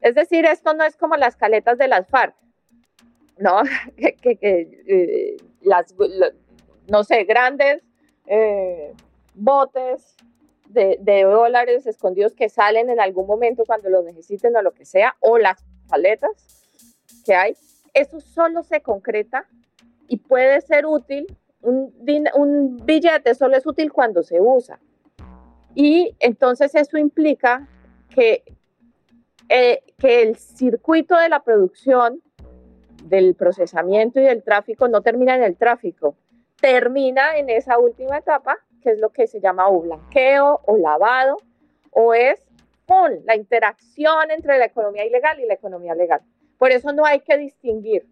Es 0.00 0.14
decir, 0.14 0.44
esto 0.46 0.74
no 0.74 0.84
es 0.84 0.96
como 0.96 1.16
las 1.16 1.36
caletas 1.36 1.78
de 1.78 1.88
las 1.88 2.08
FARC, 2.08 2.34
¿no? 3.38 3.62
que, 3.96 4.38
eh, 4.42 5.36
las, 5.60 5.94
no 6.88 7.04
sé, 7.04 7.24
grandes 7.24 7.82
eh, 8.26 8.92
botes 9.34 10.16
de, 10.68 11.22
dólares 11.22 11.86
escondidos 11.86 12.34
que 12.34 12.48
salen 12.48 12.88
en 12.88 13.00
algún 13.00 13.26
momento 13.26 13.64
cuando 13.66 13.90
los 13.90 14.04
necesiten 14.04 14.56
o 14.56 14.62
lo 14.62 14.72
que 14.72 14.84
sea, 14.84 15.16
o 15.20 15.38
las 15.38 15.64
paletas 15.88 16.64
que 17.24 17.34
hay, 17.34 17.56
eso 17.92 18.20
solo 18.20 18.62
se 18.62 18.80
concreta 18.80 19.46
y 20.08 20.16
puede 20.16 20.60
ser 20.62 20.86
útil, 20.86 21.26
un, 21.60 21.92
un 22.34 22.76
billete 22.84 23.34
solo 23.34 23.56
es 23.56 23.66
útil 23.66 23.92
cuando 23.92 24.22
se 24.22 24.40
usa. 24.40 24.80
Y 25.74 26.14
entonces 26.18 26.74
eso 26.74 26.98
implica 26.98 27.68
que, 28.08 28.42
eh, 29.48 29.82
que 29.98 30.22
el 30.22 30.36
circuito 30.36 31.16
de 31.16 31.28
la 31.28 31.42
producción, 31.42 32.22
del 33.12 33.34
procesamiento 33.34 34.20
y 34.20 34.22
del 34.22 34.42
tráfico 34.42 34.88
no 34.88 35.02
termina 35.02 35.36
en 35.36 35.42
el 35.42 35.54
tráfico, 35.58 36.16
termina 36.58 37.36
en 37.36 37.50
esa 37.50 37.78
última 37.78 38.16
etapa, 38.16 38.56
que 38.82 38.92
es 38.92 38.98
lo 38.98 39.10
que 39.10 39.26
se 39.26 39.38
llama 39.38 39.68
o 39.68 39.82
blanqueo 39.82 40.62
o 40.64 40.78
lavado, 40.78 41.36
o 41.90 42.14
es 42.14 42.42
con 42.86 43.20
la 43.26 43.36
interacción 43.36 44.30
entre 44.30 44.56
la 44.56 44.64
economía 44.64 45.04
ilegal 45.04 45.38
y 45.40 45.46
la 45.46 45.52
economía 45.52 45.94
legal. 45.94 46.22
Por 46.56 46.70
eso 46.70 46.94
no 46.94 47.04
hay 47.04 47.20
que 47.20 47.36
distinguir, 47.36 48.06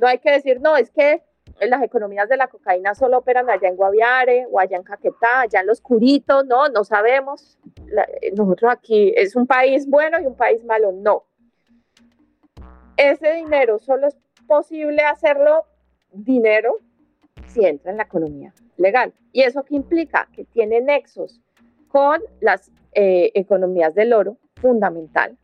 no 0.00 0.08
hay 0.08 0.18
que 0.18 0.32
decir, 0.32 0.60
no, 0.60 0.76
es 0.76 0.90
que 0.90 1.22
las 1.60 1.82
economías 1.84 2.28
de 2.28 2.36
la 2.36 2.48
cocaína 2.48 2.96
solo 2.96 3.18
operan 3.18 3.48
allá 3.48 3.68
en 3.68 3.76
Guaviare 3.76 4.48
o 4.50 4.58
allá 4.58 4.78
en 4.78 4.82
Caquetá, 4.82 5.42
allá 5.42 5.60
en 5.60 5.68
Los 5.68 5.80
Curitos, 5.80 6.44
no, 6.44 6.68
no 6.70 6.82
sabemos. 6.82 7.56
nosotros 8.34 8.72
aquí 8.72 9.12
es 9.16 9.36
un 9.36 9.46
país 9.46 9.88
bueno 9.88 10.20
y 10.20 10.26
un 10.26 10.34
país 10.34 10.64
malo, 10.64 10.90
no. 10.90 11.22
Ese 12.96 13.32
dinero 13.34 13.78
solo 13.78 14.08
es 14.08 14.16
posible 14.50 15.02
hacerlo 15.04 15.64
dinero 16.12 16.78
si 17.46 17.64
entra 17.64 17.92
en 17.92 17.98
la 17.98 18.02
economía 18.02 18.52
legal. 18.78 19.12
¿Y 19.30 19.42
eso 19.42 19.62
qué 19.62 19.76
implica? 19.76 20.28
Que 20.34 20.44
tiene 20.44 20.80
nexos 20.80 21.40
con 21.86 22.20
las 22.40 22.72
eh, 22.92 23.30
economías 23.34 23.94
del 23.94 24.12
oro, 24.12 24.38
fundamental, 24.56 25.38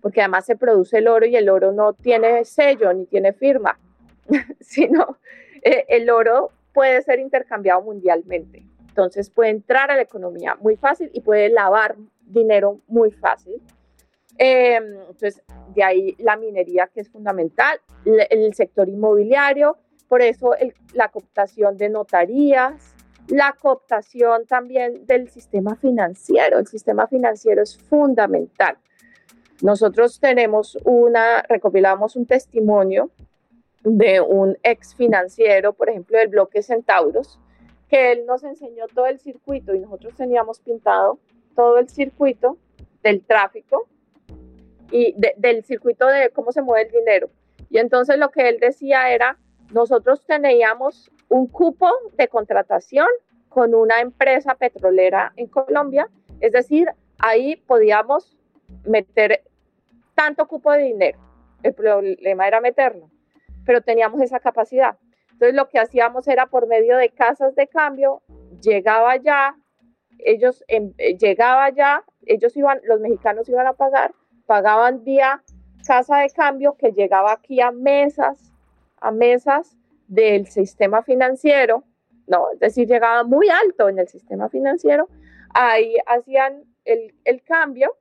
porque 0.00 0.20
además 0.20 0.46
se 0.46 0.54
produce 0.54 0.98
el 0.98 1.08
oro 1.08 1.26
y 1.26 1.34
el 1.34 1.48
oro 1.48 1.72
no 1.72 1.92
tiene 1.92 2.44
sello 2.44 2.92
ni 2.92 3.04
tiene 3.06 3.32
firma, 3.32 3.80
sino 4.60 5.18
eh, 5.62 5.84
el 5.88 6.08
oro 6.08 6.52
puede 6.72 7.02
ser 7.02 7.18
intercambiado 7.18 7.82
mundialmente. 7.82 8.62
Entonces 8.86 9.28
puede 9.28 9.50
entrar 9.50 9.90
a 9.90 9.96
la 9.96 10.02
economía 10.02 10.56
muy 10.60 10.76
fácil 10.76 11.10
y 11.12 11.20
puede 11.20 11.48
lavar 11.48 11.96
dinero 12.20 12.78
muy 12.86 13.10
fácil. 13.10 13.60
Em, 14.38 14.84
entonces, 15.00 15.42
de 15.74 15.84
ahí 15.84 16.16
la 16.18 16.36
minería 16.36 16.88
que 16.88 17.00
es 17.00 17.10
fundamental, 17.10 17.80
el 18.04 18.54
sector 18.54 18.88
inmobiliario, 18.88 19.76
por 20.08 20.22
eso 20.22 20.54
la 20.94 21.08
cooptación 21.08 21.76
de 21.76 21.88
notarías, 21.88 22.94
la 23.28 23.56
cooptación 23.58 24.46
también 24.46 25.06
del 25.06 25.30
sistema 25.30 25.76
financiero. 25.76 26.58
El 26.58 26.66
sistema 26.66 27.06
financiero 27.06 27.62
es 27.62 27.78
fundamental. 27.78 28.76
Nosotros 29.62 30.18
tenemos 30.18 30.76
una, 30.84 31.42
recopilamos 31.42 32.16
un 32.16 32.26
testimonio 32.26 33.10
de 33.84 34.20
un 34.20 34.58
ex 34.62 34.94
financiero, 34.94 35.72
por 35.72 35.88
ejemplo, 35.88 36.18
del 36.18 36.28
bloque 36.28 36.62
Centauros, 36.62 37.38
que 37.88 38.12
él 38.12 38.26
nos 38.26 38.42
enseñó 38.42 38.86
todo 38.88 39.06
el 39.06 39.20
circuito 39.20 39.74
y 39.74 39.80
nosotros 39.80 40.14
teníamos 40.16 40.60
pintado 40.60 41.18
todo 41.54 41.78
el 41.78 41.88
circuito 41.88 42.56
del 43.02 43.22
tráfico 43.22 43.88
y 44.92 45.14
del 45.36 45.64
circuito 45.64 46.06
de 46.06 46.30
cómo 46.30 46.52
se 46.52 46.62
mueve 46.62 46.86
el 46.86 46.92
dinero. 46.92 47.30
Y 47.70 47.78
entonces 47.78 48.18
lo 48.18 48.30
que 48.30 48.48
él 48.48 48.58
decía 48.60 49.10
era, 49.10 49.38
nosotros 49.72 50.24
teníamos 50.26 51.10
un 51.28 51.46
cupo 51.46 51.90
de 52.16 52.28
contratación 52.28 53.08
con 53.48 53.74
una 53.74 54.00
empresa 54.00 54.54
petrolera 54.54 55.32
en 55.36 55.46
Colombia, 55.46 56.08
es 56.40 56.52
decir, 56.52 56.88
ahí 57.18 57.56
podíamos 57.56 58.36
meter 58.84 59.42
tanto 60.14 60.46
cupo 60.46 60.72
de 60.72 60.82
dinero. 60.82 61.18
El 61.62 61.72
problema 61.74 62.46
era 62.46 62.60
meterlo, 62.60 63.10
pero 63.64 63.80
teníamos 63.80 64.20
esa 64.20 64.40
capacidad. 64.40 64.98
Entonces 65.32 65.54
lo 65.54 65.68
que 65.68 65.78
hacíamos 65.78 66.28
era 66.28 66.46
por 66.46 66.66
medio 66.66 66.98
de 66.98 67.08
casas 67.10 67.54
de 67.54 67.66
cambio, 67.66 68.22
llegaba 68.60 69.16
ya, 69.16 69.56
ellos 70.18 70.62
eh, 70.68 71.16
llegaba 71.18 71.70
ya, 71.70 72.04
ellos 72.26 72.56
iban, 72.56 72.80
los 72.84 73.00
mexicanos 73.00 73.48
iban 73.48 73.66
a 73.66 73.72
pagar, 73.72 74.12
pagaban 74.46 75.04
vía 75.04 75.42
casa 75.86 76.18
de 76.18 76.30
cambio 76.30 76.76
que 76.76 76.92
llegaba 76.92 77.32
aquí 77.32 77.60
a 77.60 77.70
mesas, 77.70 78.52
a 79.00 79.10
mesas 79.10 79.76
del 80.06 80.46
sistema 80.46 81.02
financiero, 81.02 81.84
no, 82.26 82.50
es 82.52 82.60
decir, 82.60 82.86
llegaba 82.86 83.24
muy 83.24 83.48
alto 83.48 83.88
en 83.88 83.98
el 83.98 84.08
sistema 84.08 84.48
financiero, 84.48 85.08
ahí 85.54 85.96
hacían 86.06 86.62
el, 86.84 87.14
el 87.24 87.42
cambio 87.42 87.96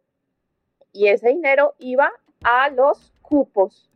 y 0.94 1.08
ese 1.08 1.30
dinero 1.30 1.74
iba 1.80 2.12
a 2.44 2.70
los 2.70 3.14
cupos 3.22 3.90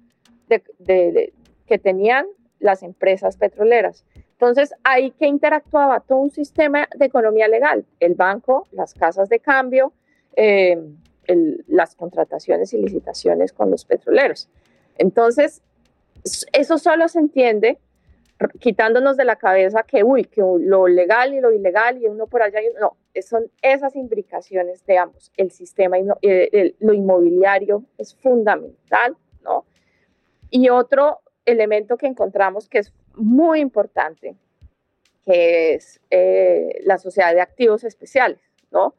que 0.47 1.79
tenían 1.79 2.25
las 2.59 2.83
empresas 2.83 3.37
petroleras. 3.37 4.05
Entonces, 4.33 4.73
ahí 4.83 5.11
que 5.11 5.27
interactuaba 5.27 6.01
todo 6.01 6.19
un 6.19 6.29
sistema 6.29 6.87
de 6.95 7.05
economía 7.05 7.47
legal, 7.47 7.85
el 7.99 8.15
banco, 8.15 8.67
las 8.71 8.93
casas 8.93 9.29
de 9.29 9.39
cambio, 9.39 9.93
eh, 10.35 10.77
las 11.67 11.95
contrataciones 11.95 12.73
y 12.73 12.77
licitaciones 12.77 13.53
con 13.53 13.71
los 13.71 13.85
petroleros. 13.85 14.49
Entonces, 14.97 15.61
eso 16.53 16.77
solo 16.77 17.07
se 17.07 17.19
entiende 17.19 17.79
quitándonos 18.59 19.15
de 19.15 19.25
la 19.25 19.37
cabeza 19.37 19.83
que, 19.83 20.03
uy, 20.03 20.25
que 20.25 20.41
lo 20.41 20.87
legal 20.87 21.33
y 21.33 21.39
lo 21.39 21.51
ilegal 21.51 22.01
y 22.01 22.07
uno 22.07 22.27
por 22.27 22.41
allá, 22.41 22.59
no, 22.79 22.97
son 23.21 23.49
esas 23.61 23.95
implicaciones 23.95 24.85
de 24.85 24.97
ambos. 24.97 25.31
El 25.37 25.51
sistema, 25.51 25.97
eh, 26.21 26.75
lo 26.79 26.93
inmobiliario 26.93 27.85
es 27.97 28.15
fundamental, 28.15 29.15
¿no? 29.41 29.65
Y 30.49 30.69
otro 30.69 31.21
elemento 31.45 31.97
que 31.97 32.07
encontramos 32.07 32.67
que 32.67 32.79
es 32.79 32.93
muy 33.15 33.61
importante, 33.61 34.35
que 35.25 35.75
es 35.75 36.01
eh, 36.09 36.81
la 36.83 36.97
sociedad 36.97 37.33
de 37.33 37.41
activos 37.41 37.83
especiales, 37.83 38.39
¿no? 38.71 38.95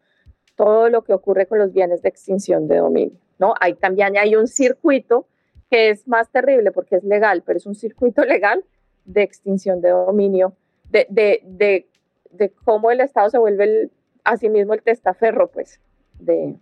Todo 0.56 0.88
lo 0.88 1.04
que 1.04 1.12
ocurre 1.12 1.46
con 1.46 1.58
los 1.58 1.72
bienes 1.72 2.02
de 2.02 2.08
extinción 2.08 2.66
de 2.66 2.78
dominio, 2.78 3.18
¿no? 3.38 3.54
Ahí 3.60 3.74
también 3.74 4.16
hay 4.16 4.36
un 4.36 4.46
circuito 4.48 5.26
que 5.70 5.90
es 5.90 6.06
más 6.08 6.30
terrible 6.30 6.72
porque 6.72 6.96
es 6.96 7.04
legal, 7.04 7.42
pero 7.44 7.58
es 7.58 7.66
un 7.66 7.74
circuito 7.74 8.24
legal 8.24 8.64
de 9.04 9.22
extinción 9.22 9.80
de 9.80 9.90
dominio, 9.90 10.54
de, 10.90 11.06
de, 11.10 11.86
de, 12.30 12.52
cómo 12.64 12.90
el 12.90 13.00
Estado 13.00 13.30
se 13.30 13.38
vuelve 13.38 13.64
el, 13.64 13.92
asimismo 14.24 14.74
el 14.74 14.82
testaferro, 14.82 15.48
pues, 15.48 15.80
de, 16.18 16.56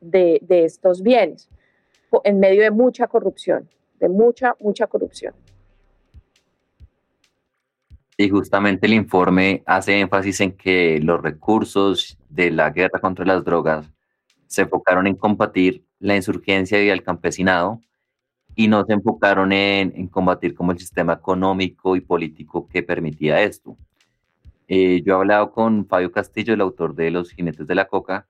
de 0.00 0.64
estos 0.64 1.02
bienes, 1.02 1.48
en 2.24 2.40
medio 2.40 2.62
de 2.62 2.70
mucha 2.70 3.06
corrupción, 3.06 3.68
de 3.98 4.08
mucha, 4.08 4.56
mucha 4.60 4.86
corrupción. 4.86 5.34
Y 8.20 8.28
justamente 8.28 8.86
el 8.86 8.92
informe 8.92 9.62
hace 9.64 9.98
énfasis 9.98 10.42
en 10.42 10.52
que 10.52 11.00
los 11.00 11.22
recursos 11.22 12.18
de 12.28 12.50
la 12.50 12.68
guerra 12.68 13.00
contra 13.00 13.24
las 13.24 13.42
drogas 13.46 13.90
se 14.46 14.60
enfocaron 14.60 15.06
en 15.06 15.16
combatir 15.16 15.86
la 16.00 16.16
insurgencia 16.16 16.84
y 16.84 16.90
el 16.90 17.02
campesinado 17.02 17.80
y 18.54 18.68
no 18.68 18.84
se 18.84 18.92
enfocaron 18.92 19.52
en, 19.52 20.06
combatir 20.08 20.54
como 20.54 20.72
el 20.72 20.78
sistema 20.78 21.14
económico 21.14 21.96
y 21.96 22.02
político 22.02 22.68
que 22.68 22.82
permitía 22.82 23.40
esto. 23.40 23.78
Eh, 24.68 25.00
yo 25.02 25.14
he 25.14 25.16
hablado 25.16 25.50
con 25.50 25.86
Fabio 25.86 26.12
Castillo, 26.12 26.52
el 26.52 26.60
autor 26.60 26.94
de 26.94 27.10
Los 27.10 27.30
Jinetes 27.30 27.66
de 27.66 27.74
la 27.74 27.88
Coca, 27.88 28.26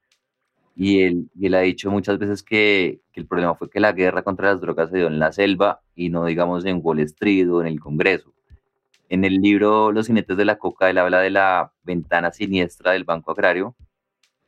y 0.77 1.03
él, 1.03 1.29
y 1.35 1.47
él 1.47 1.55
ha 1.55 1.63
dicho 1.63 1.91
muchas 1.91 2.17
veces 2.17 2.45
que, 2.45 3.01
que, 3.13 3.19
el 3.19 3.27
problema 3.27 3.57
fue 3.57 3.69
que 3.69 3.81
la 3.81 3.91
guerra 3.91 4.23
contra 4.23 4.53
las 4.53 4.61
drogas 4.61 4.91
se 4.91 4.99
dio 4.99 5.09
en 5.09 5.19
la 5.19 5.33
selva 5.33 5.81
y 5.97 6.11
no, 6.11 6.27
digamos, 6.27 6.65
en 6.65 6.79
Wall 6.81 7.01
Street 7.01 7.51
o 7.51 7.61
en 7.61 7.67
el 7.67 7.81
Congreso. 7.81 8.33
En 9.11 9.25
el 9.25 9.43
libro 9.43 9.91
Los 9.91 10.07
jinetes 10.07 10.37
de 10.37 10.45
la 10.45 10.57
coca, 10.57 10.89
él 10.89 10.97
habla 10.97 11.19
de 11.19 11.31
la 11.31 11.73
ventana 11.83 12.31
siniestra 12.31 12.93
del 12.93 13.03
Banco 13.03 13.33
Agrario, 13.33 13.75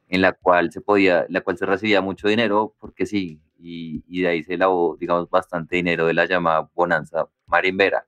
en 0.09 0.23
la 0.23 0.35
cual 0.35 0.71
se 0.71 0.81
podía, 0.81 1.27
la 1.29 1.41
cual 1.41 1.59
se 1.59 1.67
recibía 1.67 2.01
mucho 2.01 2.29
dinero, 2.29 2.73
porque 2.79 3.05
sí, 3.05 3.41
y, 3.59 4.05
y 4.07 4.23
de 4.23 4.29
ahí 4.29 4.45
se 4.45 4.57
lavó, 4.57 4.97
digamos, 4.97 5.29
bastante 5.29 5.75
dinero 5.75 6.07
de 6.07 6.15
la 6.15 6.27
llamada 6.27 6.71
bonanza 6.77 7.27
marimbera. 7.47 8.07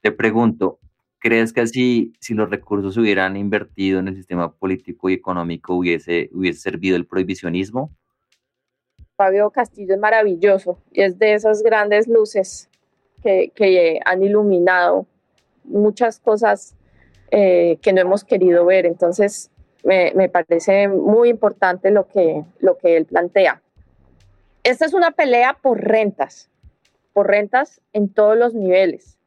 Te 0.00 0.10
pregunto, 0.10 0.80
¿crees 1.20 1.52
que 1.52 1.64
si, 1.68 2.12
si 2.18 2.34
los 2.34 2.50
recursos 2.50 2.96
hubieran 2.96 3.36
invertido 3.36 4.00
en 4.00 4.08
el 4.08 4.16
sistema 4.16 4.52
político 4.52 5.08
y 5.08 5.12
económico 5.12 5.76
hubiese, 5.76 6.30
hubiese 6.32 6.62
servido 6.62 6.96
el 6.96 7.06
prohibicionismo? 7.06 7.92
Fabio 9.16 9.48
Castillo 9.50 9.94
es 9.94 10.00
maravilloso 10.00 10.82
y 10.90 11.02
es 11.02 11.16
de 11.16 11.34
esas 11.34 11.62
grandes 11.62 12.08
luces 12.08 12.68
que, 13.22 13.52
que 13.54 14.00
han 14.04 14.24
iluminado 14.24 15.06
muchas 15.64 16.20
cosas 16.20 16.74
eh, 17.30 17.78
que 17.82 17.92
no 17.92 18.00
hemos 18.00 18.24
querido 18.24 18.64
ver. 18.64 18.86
Entonces, 18.86 19.50
me, 19.82 20.12
me, 20.14 20.28
parece 20.28 20.88
muy 20.88 21.28
importante 21.28 21.90
lo 21.90 22.06
que, 22.08 22.44
lo 22.60 22.78
que 22.78 22.96
él 22.96 23.06
plantea. 23.06 23.60
Esta 24.62 24.86
es 24.86 24.94
una 24.94 25.10
pelea 25.10 25.58
por 25.60 25.80
rentas, 25.80 26.48
por 27.12 27.28
rentas 27.28 27.82
en 27.92 28.08
todos 28.08 28.36
los 28.36 28.54
niveles. 28.54 29.18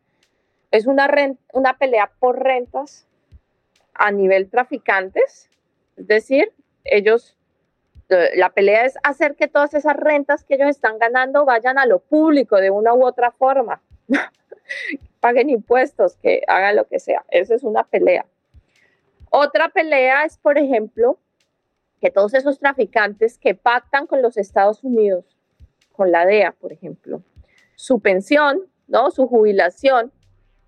Es 0.72 0.88
una, 0.88 1.08
una 1.54 1.78
pelea 1.78 2.12
por 2.20 2.42
rentas 2.42 3.08
a 3.94 4.12
nivel 4.12 4.50
traficantes, 4.50 5.50
es 5.96 6.08
decir, 6.08 6.52
ellos, 6.84 7.36
eh, 8.10 8.32
la 8.36 8.50
pelea 8.50 8.86
es 8.86 8.96
hacer 9.04 9.36
que 9.36 9.48
todas 9.48 9.74
esas 9.74 9.96
rentas 9.96 10.44
que 10.44 10.56
ellos 10.56 10.70
están 10.70 10.98
ganando 11.00 11.46
vayan 11.46 11.78
a 11.78 11.86
lo 11.86 12.00
público 12.00 12.58
de 12.58 12.70
una 12.70 12.94
u 12.94 13.06
otra 13.06 13.32
forma. 13.32 13.82
paguen 15.28 15.50
impuestos, 15.50 16.16
que 16.16 16.42
hagan 16.48 16.78
lo 16.78 16.88
que 16.88 17.00
sea. 17.00 17.26
Eso 17.28 17.54
es 17.54 17.64
una 17.64 17.84
pelea. 17.84 18.26
Otra 19.30 19.68
pelea 19.68 20.24
es, 20.24 20.38
por 20.38 20.58
ejemplo, 20.58 21.18
que 22.00 22.12
todos 22.12 22.34
esos 22.34 22.60
traficantes 22.60 23.38
que 23.38 23.54
pactan 23.54 24.08
con 24.08 24.22
los 24.22 24.38
Estados 24.38 24.86
Unidos, 24.86 25.38
con 25.92 26.14
la 26.14 26.26
DEA, 26.26 26.54
por 26.54 26.72
ejemplo, 26.72 27.22
su 27.76 28.00
pensión, 28.00 28.62
¿no? 28.88 29.12
Su 29.12 29.28
jubilación, 29.28 30.14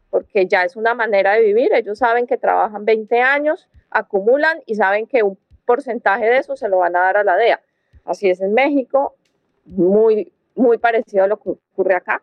porque 0.10 0.46
ya 0.46 0.66
es 0.66 0.76
una 0.76 0.94
manera 0.94 1.36
de 1.36 1.42
vivir. 1.42 1.74
Ellos 1.74 2.00
saben 2.00 2.28
que 2.28 2.38
trabajan 2.38 2.84
20 2.84 3.22
años, 3.22 3.70
acumulan 3.90 4.62
y 4.66 4.76
saben 4.76 5.08
que 5.08 5.24
un 5.24 5.38
porcentaje 5.64 6.26
de 6.26 6.40
eso 6.40 6.58
se 6.58 6.68
lo 6.68 6.80
van 6.80 6.98
a 6.98 7.00
dar 7.00 7.16
a 7.16 7.24
la 7.24 7.38
DEA. 7.38 7.62
Así 8.04 8.30
es 8.30 8.42
en 8.42 8.54
México, 8.54 9.16
muy, 9.64 10.34
muy 10.54 10.78
parecido 10.80 11.24
a 11.24 11.28
lo 11.28 11.38
que 11.38 11.52
ocurre 11.52 11.96
acá. 11.96 12.22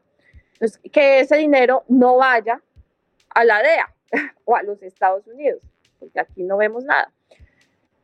Que 0.92 1.21
ese 1.21 1.37
dinero 1.37 1.85
no 1.88 2.16
vaya 2.16 2.62
a 3.31 3.45
la 3.45 3.62
DEA 3.62 3.95
o 4.45 4.57
a 4.57 4.62
los 4.62 4.83
Estados 4.83 5.27
Unidos, 5.27 5.61
porque 5.99 6.21
aquí 6.21 6.42
no 6.42 6.57
vemos 6.57 6.85
nada. 6.85 7.12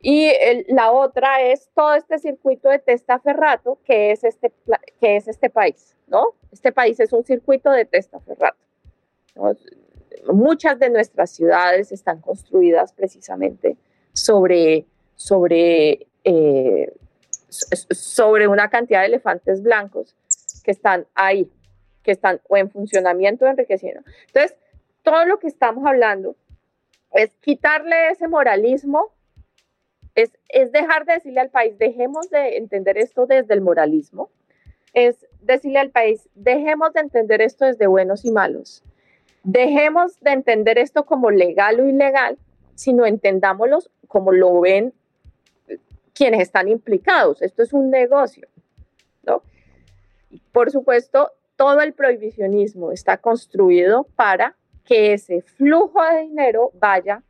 Y 0.05 0.33
la 0.67 0.91
otra 0.91 1.41
es 1.41 1.69
todo 1.73 1.95
este 1.95 2.19
circuito 2.19 2.67
de 2.67 2.79
testaferrato 2.79 3.79
que 3.85 4.11
es 4.11 4.25
este, 4.25 4.51
que 4.99 5.15
es 5.15 5.29
este 5.29 5.49
país, 5.49 5.95
¿no? 6.07 6.35
Este 6.51 6.73
país 6.73 6.99
es 6.99 7.13
un 7.13 7.23
circuito 7.23 7.71
de 7.71 7.85
testaferrato. 7.85 8.57
Muchas 10.27 10.77
de 10.79 10.89
nuestras 10.89 11.31
ciudades 11.31 11.93
están 11.93 12.19
construidas 12.19 12.91
precisamente 12.91 13.77
sobre, 14.11 14.85
sobre, 15.15 16.05
eh, 16.25 16.93
sobre 17.49 18.49
una 18.49 18.69
cantidad 18.69 18.99
de 18.99 19.07
elefantes 19.07 19.63
blancos 19.63 20.17
que 20.65 20.71
están 20.71 21.07
ahí, 21.15 21.49
que 22.03 22.11
están 22.11 22.41
o 22.47 22.57
en 22.57 22.69
funcionamiento 22.69 23.45
o 23.45 23.47
enriqueciendo. 23.47 24.01
Entonces, 24.27 24.55
todo 25.03 25.25
lo 25.25 25.39
que 25.39 25.47
estamos 25.47 25.85
hablando 25.85 26.35
es 27.11 27.31
quitarle 27.41 28.09
ese 28.09 28.27
moralismo, 28.27 29.11
es, 30.15 30.31
es 30.49 30.71
dejar 30.71 31.05
de 31.05 31.13
decirle 31.13 31.41
al 31.41 31.49
país, 31.49 31.77
dejemos 31.77 32.29
de 32.29 32.57
entender 32.57 32.97
esto 32.97 33.25
desde 33.25 33.53
el 33.53 33.61
moralismo, 33.61 34.29
es 34.93 35.25
decirle 35.41 35.79
al 35.79 35.89
país, 35.89 36.29
dejemos 36.35 36.93
de 36.93 37.01
entender 37.01 37.41
esto 37.41 37.65
desde 37.65 37.87
buenos 37.87 38.25
y 38.25 38.31
malos, 38.31 38.83
dejemos 39.43 40.19
de 40.19 40.31
entender 40.31 40.77
esto 40.77 41.05
como 41.05 41.31
legal 41.31 41.79
o 41.79 41.87
ilegal, 41.87 42.37
sino 42.75 43.05
entendámoslo 43.05 43.79
como 44.07 44.31
lo 44.31 44.61
ven 44.61 44.93
quienes 46.13 46.41
están 46.41 46.67
implicados. 46.67 47.41
Esto 47.41 47.63
es 47.63 47.73
un 47.73 47.89
negocio, 47.89 48.47
¿no? 49.23 49.41
Por 50.51 50.71
supuesto, 50.71 51.31
todo 51.63 51.79
el 51.79 51.93
prohibicionismo 51.93 52.91
está 52.91 53.19
construido 53.19 54.03
para 54.17 54.57
que 54.83 55.13
ese 55.13 55.41
flujo 55.41 56.03
de 56.03 56.23
dinero 56.23 56.71
vaya 56.73 57.23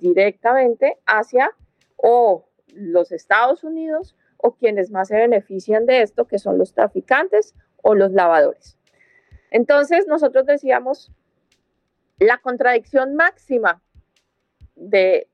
directamente 0.00 0.98
hacia 1.06 1.52
o 1.94 2.48
los 2.74 3.12
Estados 3.12 3.62
Unidos 3.62 4.16
o 4.38 4.56
quienes 4.56 4.90
más 4.90 5.06
se 5.06 5.14
benefician 5.14 5.86
de 5.86 6.02
esto, 6.02 6.26
que 6.26 6.40
son 6.40 6.58
los 6.58 6.74
traficantes 6.74 7.54
o 7.80 7.94
los 7.94 8.10
lavadores. 8.10 8.76
Entonces 9.52 10.08
nosotros 10.08 10.46
decíamos, 10.46 11.12
la 12.18 12.38
contradicción 12.38 13.14
máxima 13.14 13.80
de, 14.74 15.28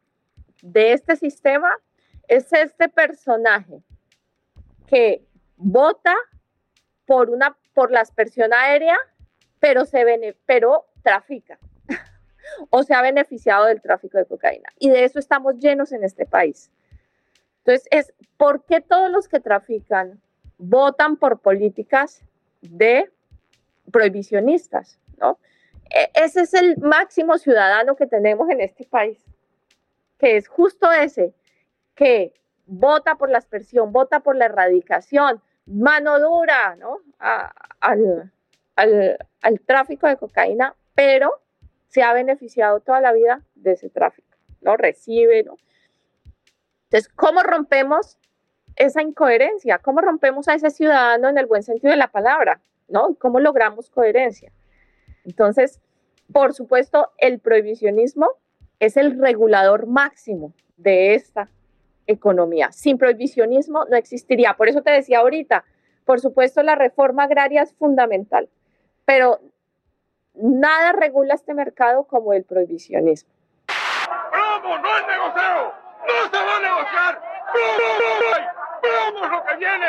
de 0.60 0.92
este 0.92 1.16
sistema 1.16 1.70
es 2.28 2.52
este 2.52 2.90
personaje 2.90 3.82
que 4.86 5.24
vota 5.56 6.14
por 7.06 7.30
una 7.30 7.56
por 7.74 7.90
la 7.90 8.00
aspersión 8.00 8.52
aérea, 8.52 8.96
pero, 9.60 9.84
se 9.84 10.36
pero 10.46 10.86
trafica. 11.02 11.58
o 12.70 12.82
se 12.82 12.94
ha 12.94 13.02
beneficiado 13.02 13.66
del 13.66 13.80
tráfico 13.80 14.18
de 14.18 14.26
cocaína. 14.26 14.68
Y 14.78 14.90
de 14.90 15.04
eso 15.04 15.18
estamos 15.18 15.58
llenos 15.58 15.92
en 15.92 16.04
este 16.04 16.26
país. 16.26 16.70
Entonces, 17.58 17.86
es 17.90 18.14
por 18.36 18.64
qué 18.64 18.80
todos 18.80 19.10
los 19.10 19.28
que 19.28 19.40
trafican 19.40 20.20
votan 20.58 21.16
por 21.16 21.40
políticas 21.40 22.22
de 22.60 23.10
prohibicionistas, 23.90 24.98
¿no? 25.18 25.38
E, 25.90 26.10
ese 26.14 26.42
es 26.42 26.54
el 26.54 26.78
máximo 26.78 27.38
ciudadano 27.38 27.96
que 27.96 28.06
tenemos 28.06 28.48
en 28.50 28.60
este 28.60 28.84
país, 28.84 29.24
que 30.18 30.36
es 30.36 30.48
justo 30.48 30.90
ese, 30.90 31.34
que 31.94 32.34
vota 32.66 33.16
por 33.16 33.30
la 33.30 33.38
aspersión, 33.38 33.92
vota 33.92 34.20
por 34.20 34.36
la 34.36 34.46
erradicación, 34.46 35.42
mano 35.66 36.18
dura, 36.20 36.76
¿no? 36.76 36.98
al, 37.80 38.30
al 38.76 39.60
tráfico 39.60 40.06
de 40.06 40.16
cocaína, 40.16 40.74
pero 40.94 41.30
se 41.88 42.02
ha 42.02 42.12
beneficiado 42.12 42.80
toda 42.80 43.00
la 43.00 43.12
vida 43.12 43.42
de 43.54 43.72
ese 43.72 43.90
tráfico, 43.90 44.36
¿no? 44.60 44.76
Recibe, 44.76 45.42
¿no? 45.44 45.56
Entonces, 46.84 47.12
¿cómo 47.14 47.42
rompemos 47.42 48.18
esa 48.76 49.02
incoherencia? 49.02 49.78
¿Cómo 49.78 50.00
rompemos 50.00 50.48
a 50.48 50.54
ese 50.54 50.70
ciudadano 50.70 51.28
en 51.28 51.38
el 51.38 51.46
buen 51.46 51.62
sentido 51.62 51.90
de 51.90 51.96
la 51.96 52.08
palabra? 52.08 52.60
¿No? 52.88 53.14
¿Cómo 53.18 53.40
logramos 53.40 53.88
coherencia? 53.90 54.52
Entonces, 55.24 55.80
por 56.32 56.54
supuesto, 56.54 57.10
el 57.18 57.38
prohibicionismo 57.38 58.28
es 58.80 58.96
el 58.96 59.18
regulador 59.18 59.86
máximo 59.86 60.52
de 60.76 61.14
esta 61.14 61.48
economía. 62.06 62.72
Sin 62.72 62.98
prohibicionismo 62.98 63.84
no 63.86 63.96
existiría. 63.96 64.54
Por 64.54 64.68
eso 64.68 64.82
te 64.82 64.90
decía 64.90 65.20
ahorita, 65.20 65.64
por 66.04 66.20
supuesto, 66.20 66.62
la 66.62 66.74
reforma 66.74 67.24
agraria 67.24 67.62
es 67.62 67.74
fundamental, 67.74 68.48
pero 69.04 69.40
nada 70.34 70.92
regula 70.92 71.34
este 71.34 71.54
mercado 71.54 72.04
como 72.04 72.32
el 72.32 72.44
prohibicionismo. 72.44 73.30
¡Vamos! 74.32 74.80
¡No 74.80 74.88
hay 74.92 75.06
negocio! 75.06 75.72
¡No 76.06 76.30
se 76.30 76.44
va 76.44 76.56
a 76.56 76.60
negociar! 76.60 77.22
¡Vamos 78.82 79.30
lo 79.30 79.44
que 79.44 79.56
viene! 79.56 79.86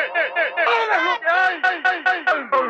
lo 2.50 2.63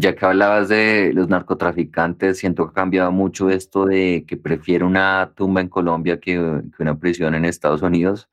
Ya 0.00 0.16
que 0.16 0.24
hablabas 0.24 0.70
de 0.70 1.12
los 1.12 1.28
narcotraficantes, 1.28 2.38
siento 2.38 2.64
que 2.64 2.70
ha 2.70 2.72
cambiado 2.72 3.12
mucho 3.12 3.50
esto 3.50 3.84
de 3.84 4.24
que 4.26 4.38
prefiere 4.38 4.82
una 4.82 5.32
tumba 5.36 5.60
en 5.60 5.68
Colombia 5.68 6.18
que, 6.18 6.62
que 6.74 6.82
una 6.82 6.98
prisión 6.98 7.34
en 7.34 7.44
Estados 7.44 7.82
Unidos. 7.82 8.30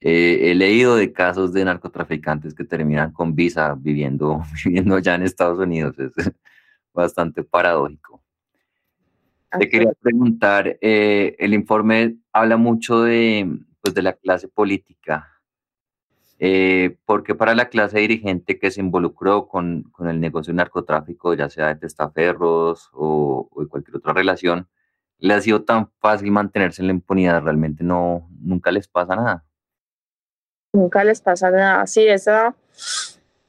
Eh, 0.00 0.52
he 0.52 0.54
leído 0.54 0.94
de 0.94 1.12
casos 1.12 1.52
de 1.52 1.64
narcotraficantes 1.64 2.54
que 2.54 2.62
terminan 2.62 3.10
con 3.10 3.34
visa 3.34 3.74
viviendo, 3.76 4.44
viviendo 4.64 4.94
allá 4.94 5.16
en 5.16 5.24
Estados 5.24 5.58
Unidos. 5.58 5.98
Es 5.98 6.12
bastante 6.92 7.42
paradójico. 7.42 8.22
Te 9.58 9.68
quería 9.68 9.90
preguntar, 10.00 10.78
eh, 10.80 11.34
el 11.40 11.54
informe 11.54 12.18
habla 12.32 12.56
mucho 12.56 13.02
de, 13.02 13.58
pues, 13.80 13.94
de 13.94 14.02
la 14.02 14.12
clase 14.12 14.46
política. 14.46 15.33
Eh, 16.40 16.96
porque 17.06 17.34
para 17.34 17.54
la 17.54 17.68
clase 17.68 18.00
dirigente 18.00 18.58
que 18.58 18.70
se 18.70 18.80
involucró 18.80 19.46
con, 19.46 19.84
con 19.92 20.08
el 20.08 20.20
negocio 20.20 20.52
de 20.52 20.56
narcotráfico, 20.56 21.34
ya 21.34 21.48
sea 21.48 21.68
de 21.68 21.76
testaferros 21.76 22.90
o, 22.92 23.48
o, 23.50 23.62
de 23.62 23.68
cualquier 23.68 23.96
otra 23.96 24.12
relación, 24.12 24.68
le 25.18 25.34
ha 25.34 25.40
sido 25.40 25.62
tan 25.62 25.90
fácil 26.00 26.30
mantenerse 26.32 26.82
en 26.82 26.88
la 26.88 26.94
impunidad? 26.94 27.42
Realmente 27.42 27.84
no, 27.84 28.28
nunca 28.40 28.72
les 28.72 28.88
pasa 28.88 29.16
nada 29.16 29.44
nunca 30.74 31.04
les 31.04 31.22
pasa 31.22 31.50
nada. 31.50 31.86
Sí, 31.86 32.06
esa 32.06 32.54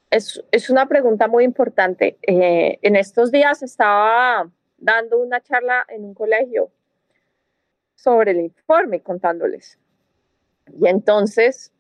es, 0.10 0.42
es 0.52 0.70
una 0.70 0.88
pregunta 0.88 1.28
muy 1.28 1.44
importante. 1.44 2.18
Eh, 2.22 2.80
en 2.82 2.96
estos 2.96 3.32
días 3.32 3.62
estaba 3.64 4.50
dando 4.78 5.20
una 5.20 5.42
charla 5.42 5.86
en 5.90 6.06
un 6.06 6.14
colegio 6.14 6.72
sobre 7.96 8.32
el 8.32 8.42
informe, 8.42 9.02
contándoles. 9.02 9.78
Y 10.80 10.88
entonces 10.88 11.72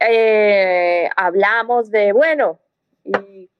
eh, 0.00 1.08
hablamos 1.14 1.90
de, 1.90 2.12
bueno, 2.12 2.58
y 3.04 3.50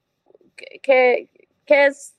qué, 0.81 1.29
es, 1.67 2.15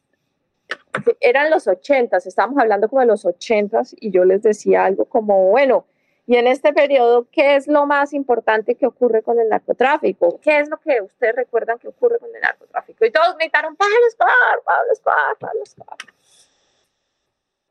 eran 1.21 1.51
los 1.51 1.67
ochentas, 1.67 2.27
estábamos 2.27 2.61
hablando 2.61 2.89
como 2.89 3.01
de 3.01 3.09
los 3.09 3.25
ochentas 3.25 3.95
y 3.99 4.11
yo 4.11 4.25
les 4.25 4.43
decía 4.43 4.85
algo 4.85 5.05
como, 5.07 5.51
bueno, 5.51 5.87
y 6.25 6.37
en 6.37 6.47
este 6.47 6.73
periodo, 6.73 7.27
¿qué 7.33 7.57
es 7.57 7.67
lo 7.67 7.85
más 7.85 8.13
importante 8.13 8.77
que 8.77 8.87
ocurre 8.87 9.23
con 9.23 9.41
el 9.41 9.49
narcotráfico? 9.49 10.39
¿Qué 10.41 10.61
es 10.61 10.69
lo 10.69 10.79
que 10.79 11.01
ustedes 11.01 11.35
recuerdan 11.35 11.81
que 11.81 11.89
ocurre 11.89 12.21
con 12.21 12.33
el 12.33 12.41
narcotráfico? 12.41 13.05
Y 13.05 13.11
todos 13.11 13.37
gritaron, 13.37 13.75
Pablo 13.75 13.97
Escobar, 14.07 14.63
Pablo 14.65 14.93
Escobar, 14.93 15.37
Pablo 15.41 15.63
Escobar. 15.65 15.99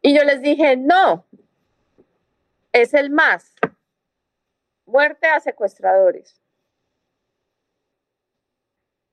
Y 0.02 0.14
yo 0.14 0.24
les 0.26 0.42
dije, 0.42 0.76
no, 0.76 1.26
es 2.74 2.94
el 2.94 3.10
más. 3.10 3.56
Muerte 4.86 5.28
a 5.28 5.40
secuestradores. 5.40 6.41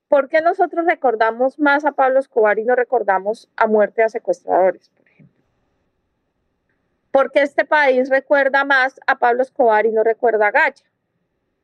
¿Por 0.08 0.28
qué 0.28 0.40
nosotros 0.40 0.86
recordamos 0.86 1.58
más 1.58 1.84
a 1.84 1.92
Pablo 1.92 2.18
Escobar 2.18 2.58
y 2.58 2.64
no 2.64 2.74
recordamos 2.74 3.48
a 3.56 3.66
muerte 3.66 4.02
a 4.02 4.08
secuestradores? 4.08 4.90
¿Por 7.10 7.30
qué 7.30 7.42
este 7.42 7.64
país 7.64 8.08
recuerda 8.08 8.64
más 8.64 8.98
a 9.06 9.18
Pablo 9.18 9.42
Escobar 9.42 9.84
y 9.86 9.92
no 9.92 10.02
recuerda 10.02 10.46
a 10.46 10.50
Gacha? 10.50 10.84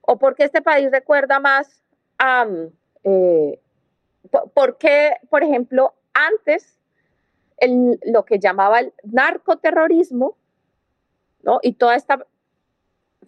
¿O 0.03 0.19
por 0.19 0.35
qué 0.35 0.45
este 0.45 0.63
país 0.63 0.91
recuerda 0.91 1.41
más 1.41 1.83
a... 2.19 2.47
Eh, 3.05 3.61
¿Por 4.55 4.79
qué, 4.79 5.13
por 5.31 5.43
ejemplo, 5.43 5.95
antes 6.13 6.79
lo 8.05 8.25
que 8.25 8.39
llamaba 8.39 8.81
el 8.81 8.93
narcoterrorismo, 9.05 10.37
¿no? 11.43 11.61
Y 11.63 11.75
toda 11.75 11.95
esta 11.95 12.27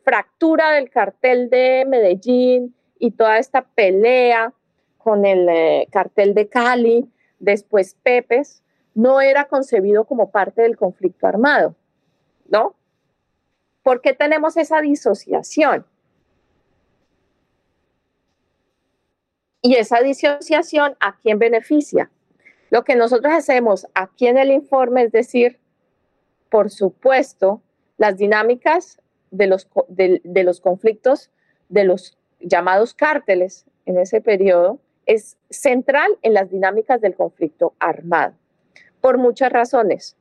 fractura 0.02 0.72
del 0.72 0.90
cartel 0.90 1.48
de 1.48 1.84
Medellín 1.86 2.74
y 2.98 3.12
toda 3.12 3.38
esta 3.38 3.62
pelea 3.62 4.52
con 5.06 5.24
el 5.24 5.48
eh, 5.48 5.86
cartel 5.92 6.34
de 6.34 6.48
Cali, 6.48 7.08
después 7.38 7.96
Pepes, 8.02 8.64
no 8.92 9.20
era 9.20 9.44
concebido 9.44 10.04
como 10.04 10.32
parte 10.32 10.62
del 10.62 10.76
conflicto 10.76 11.28
armado. 11.28 11.76
¿no? 12.48 12.74
¿Por 13.84 14.00
qué 14.00 14.14
tenemos 14.14 14.56
esa 14.56 14.80
disociación? 14.80 15.86
Y 19.62 19.76
esa 19.76 20.00
disociación, 20.00 20.96
¿a 20.98 21.16
quién 21.18 21.38
beneficia? 21.38 22.10
Lo 22.70 22.82
que 22.82 22.96
nosotros 22.96 23.32
hacemos 23.32 23.86
aquí 23.94 24.26
en 24.26 24.38
el 24.38 24.50
informe 24.50 25.04
es 25.04 25.12
decir, 25.12 25.60
por 26.50 26.68
supuesto, 26.68 27.62
las 27.96 28.16
dinámicas 28.16 29.00
de 29.30 29.46
los, 29.46 29.68
de, 29.86 30.20
los 30.42 30.60
conflictos 30.60 31.30
de 31.68 31.84
los 31.84 32.18
llamados 32.40 32.92
cárteles 32.92 33.66
en 33.84 33.98
ese 33.98 34.20
periodo 34.20 34.80
es 35.06 35.38
central 35.50 36.18
en 36.22 36.34
las 36.34 36.50
dinámicas 36.50 37.00
del 37.00 37.14
conflicto 37.14 37.74
armado, 37.78 38.34
por 39.00 39.18
muchas 39.18 39.52
razones. 39.52 40.16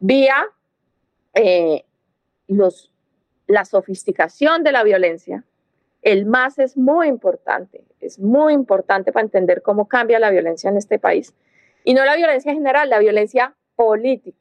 Vía 0.00 0.46
eh, 1.34 1.84
los, 2.48 2.90
la 3.46 3.64
sofisticación 3.64 4.64
de 4.64 4.72
la 4.72 4.82
violencia, 4.82 5.44
el 6.02 6.24
más 6.24 6.58
es 6.58 6.76
muy 6.76 7.08
importante, 7.08 7.84
es 8.00 8.18
muy 8.18 8.54
importante 8.54 9.12
para 9.12 9.24
entender 9.24 9.62
cómo 9.62 9.86
cambia 9.86 10.18
la 10.18 10.30
violencia 10.30 10.70
en 10.70 10.78
este 10.78 10.98
país. 10.98 11.34
Y 11.84 11.94
no 11.94 12.04
la 12.04 12.16
violencia 12.16 12.52
general, 12.52 12.88
la 12.88 12.98
violencia 12.98 13.54
política. 13.76 14.38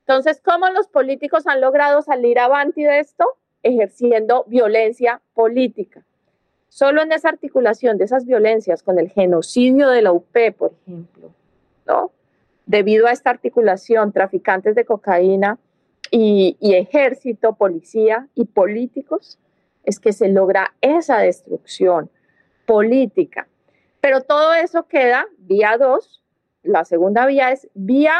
Entonces, 0.00 0.40
¿cómo 0.44 0.68
los 0.70 0.88
políticos 0.88 1.46
han 1.46 1.60
logrado 1.60 2.02
salir 2.02 2.38
avanti 2.38 2.82
de 2.82 3.00
esto? 3.00 3.24
Ejerciendo 3.62 4.44
violencia 4.48 5.20
política. 5.34 6.04
Solo 6.70 7.02
en 7.02 7.10
esa 7.10 7.28
articulación 7.28 7.98
de 7.98 8.04
esas 8.04 8.24
violencias 8.24 8.84
con 8.84 9.00
el 9.00 9.10
genocidio 9.10 9.88
de 9.88 10.02
la 10.02 10.12
UP, 10.12 10.36
por 10.56 10.72
ejemplo, 10.86 11.32
¿no? 11.84 12.12
Debido 12.64 13.08
a 13.08 13.10
esta 13.10 13.30
articulación, 13.30 14.12
traficantes 14.12 14.76
de 14.76 14.84
cocaína 14.84 15.58
y, 16.12 16.56
ejército, 16.60 17.54
policía 17.54 18.28
y 18.36 18.44
políticos, 18.44 19.36
es 19.82 19.98
que 19.98 20.12
se 20.12 20.28
logra 20.28 20.72
esa 20.80 21.18
destrucción 21.18 22.08
política. 22.66 23.48
Pero 24.00 24.20
todo 24.20 24.54
eso 24.54 24.86
queda 24.86 25.26
vía 25.38 25.76
dos. 25.76 26.22
La 26.62 26.84
segunda 26.84 27.26
vía 27.26 27.50
es 27.50 27.68
vía 27.74 28.14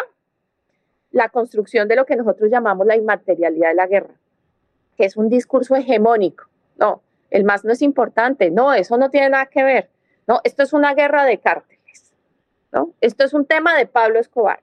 la 1.12 1.28
construcción 1.28 1.86
de 1.86 1.94
lo 1.94 2.04
que 2.04 2.16
nosotros 2.16 2.50
llamamos 2.50 2.84
la 2.84 2.96
inmaterialidad 2.96 3.68
de 3.68 3.74
la 3.74 3.86
guerra, 3.86 4.14
que 4.96 5.04
es 5.04 5.16
un 5.16 5.28
discurso 5.28 5.76
hegemónico. 5.76 6.46
No, 6.76 7.00
el 7.30 7.44
más 7.44 7.64
no 7.64 7.72
es 7.72 7.82
importante. 7.82 8.50
No, 8.50 8.72
eso 8.74 8.96
no 8.96 9.10
tiene 9.10 9.30
nada 9.30 9.46
que 9.46 9.62
ver. 9.62 9.90
No, 10.26 10.40
esto 10.44 10.62
es 10.62 10.72
una 10.72 10.94
guerra 10.94 11.24
de 11.24 11.38
cárteles. 11.38 12.12
¿no? 12.72 12.92
Esto 13.00 13.24
es 13.24 13.34
un 13.34 13.46
tema 13.46 13.76
de 13.76 13.86
Pablo 13.86 14.18
Escobar. 14.18 14.62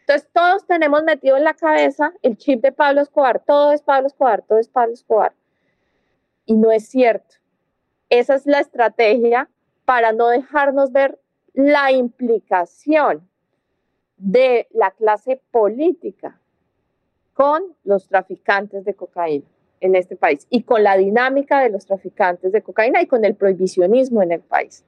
Entonces 0.00 0.28
todos 0.32 0.66
tenemos 0.66 1.02
metido 1.02 1.36
en 1.36 1.44
la 1.44 1.54
cabeza 1.54 2.12
el 2.22 2.36
chip 2.36 2.60
de 2.62 2.72
Pablo 2.72 3.00
Escobar, 3.00 3.42
todo 3.44 3.72
es 3.72 3.80
Pablo 3.80 4.06
Escobar, 4.06 4.42
todo 4.42 4.58
es 4.58 4.68
Pablo 4.68 4.92
Escobar. 4.92 5.32
Y 6.44 6.56
no 6.56 6.70
es 6.70 6.88
cierto. 6.88 7.36
Esa 8.10 8.34
es 8.34 8.44
la 8.44 8.60
estrategia 8.60 9.48
para 9.84 10.12
no 10.12 10.28
dejarnos 10.28 10.92
ver 10.92 11.18
la 11.54 11.90
implicación 11.90 13.28
de 14.16 14.68
la 14.72 14.90
clase 14.90 15.40
política 15.50 16.38
con 17.32 17.74
los 17.82 18.06
traficantes 18.08 18.84
de 18.84 18.94
cocaína 18.94 19.46
en 19.84 19.94
este 19.94 20.16
país 20.16 20.46
y 20.48 20.62
con 20.62 20.82
la 20.82 20.96
dinámica 20.96 21.60
de 21.60 21.68
los 21.68 21.84
traficantes 21.84 22.52
de 22.52 22.62
cocaína 22.62 23.02
y 23.02 23.06
con 23.06 23.24
el 23.24 23.34
prohibicionismo 23.34 24.22
en 24.22 24.32
el 24.32 24.40
país. 24.40 24.82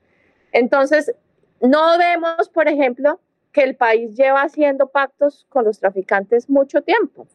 Entonces, 0.52 1.14
no 1.60 1.98
vemos, 1.98 2.48
por 2.48 2.66
ejemplo, 2.66 3.20
que 3.52 3.62
el 3.62 3.76
país 3.76 4.16
lleva 4.16 4.42
haciendo 4.42 4.88
pactos 4.88 5.46
con 5.50 5.64
los 5.64 5.78
traficantes 5.78 6.48
mucho 6.48 6.80
tiempo. 6.80 7.26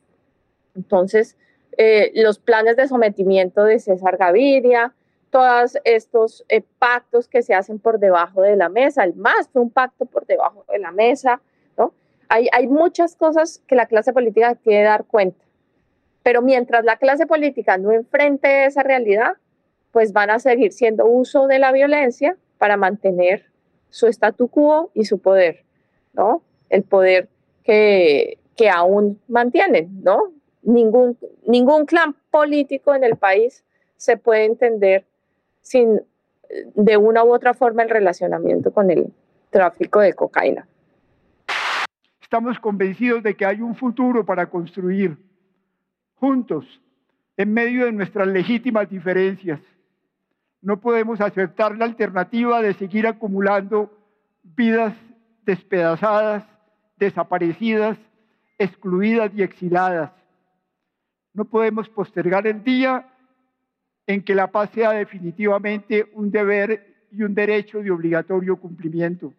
Entonces, 0.76 1.38
eh, 1.78 2.12
los 2.16 2.40
planes 2.40 2.78
de 2.78 2.88
sometimiento 2.88 3.64
de 3.64 3.80
César 3.80 4.18
Gaviria, 4.18 4.94
todos 5.30 5.78
estos 5.84 6.44
eh, 6.50 6.64
pactos 6.80 7.28
que 7.28 7.44
se 7.44 7.54
hacen 7.54 7.78
por 7.78 8.00
debajo 8.00 8.42
de 8.42 8.56
la 8.56 8.70
mesa, 8.70 9.04
el 9.04 9.14
más 9.14 9.50
fue 9.54 9.62
un 9.62 9.70
pacto 9.70 10.06
por 10.06 10.26
debajo 10.26 10.66
de 10.68 10.80
la 10.80 10.92
mesa, 10.92 11.42
¿no? 11.78 11.94
Hay, 12.28 12.48
hay 12.52 12.68
muchas 12.68 13.16
cosas 13.16 13.62
que 13.68 13.76
la 13.76 13.86
clase 13.86 14.14
política 14.14 14.56
tiene 14.56 14.80
que 14.80 14.84
dar 14.84 15.06
cuenta, 15.06 15.44
pero 16.24 16.42
mientras 16.42 16.84
la 16.86 16.98
clase 16.98 17.26
política 17.26 17.78
no 17.78 17.92
enfrente 17.92 18.66
esa 18.66 18.84
realidad, 18.84 19.34
pues 19.92 20.14
van 20.14 20.30
a 20.30 20.40
seguir 20.40 20.72
siendo 20.72 21.06
uso 21.06 21.48
de 21.48 21.60
la 21.60 21.72
violencia 21.72 22.38
para 22.58 22.78
mantener 22.78 23.46
su 23.90 24.08
statu 24.08 24.48
quo 24.48 24.92
y 24.94 25.06
su 25.06 25.20
poder, 25.20 25.64
¿no? 26.14 26.44
El 26.70 26.84
poder 26.84 27.28
que, 27.64 28.38
que 28.56 28.70
aún 28.70 29.20
mantienen, 29.28 30.02
¿no? 30.04 30.32
Ningún, 30.62 31.18
ningún 31.46 31.86
clan 31.86 32.16
político 32.30 32.94
en 32.94 33.04
el 33.04 33.18
país 33.18 33.64
se 33.98 34.18
puede 34.18 34.46
entender 34.46 35.06
sin 35.62 36.02
de 36.76 36.98
una 36.98 37.24
u 37.24 37.34
otra 37.34 37.54
forma 37.54 37.84
el 37.84 37.90
relacionamiento 37.90 38.72
con 38.72 38.92
el 38.92 39.12
tráfico 39.50 40.00
de 40.00 40.14
cocaína. 40.14 40.68
Estamos 42.22 42.60
convencidos 42.60 43.24
de 43.24 43.36
que 43.36 43.46
hay 43.46 43.62
un 43.62 43.76
futuro 43.76 44.26
para 44.26 44.50
construir 44.50 45.18
juntos 46.22 46.66
en 47.36 47.52
medio 47.52 47.86
de 47.86 47.92
nuestras 47.92 48.28
legítimas 48.28 48.88
diferencias. 48.88 49.60
No 50.62 50.80
podemos 50.80 51.20
aceptar 51.20 51.76
la 51.76 51.86
alternativa 51.86 52.62
de 52.62 52.76
seguir 52.76 53.08
acumulando 53.08 53.92
vidas 54.44 54.94
despedazadas, 55.44 56.44
desaparecidas, 56.98 57.98
excluidas 58.60 59.32
y 59.36 59.42
exiladas. 59.42 60.12
No 61.34 61.46
podemos 61.46 61.90
postergar 61.90 62.46
el 62.46 62.64
día 62.64 63.08
en 64.06 64.24
que 64.24 64.36
la 64.36 64.52
paz 64.52 64.70
sea 64.76 64.92
definitivamente 64.92 66.08
un 66.14 66.30
deber 66.30 67.08
y 67.12 67.24
un 67.24 67.34
derecho 67.34 67.80
de 67.80 67.90
obligatorio 67.90 68.58
cumplimiento. 68.58 69.34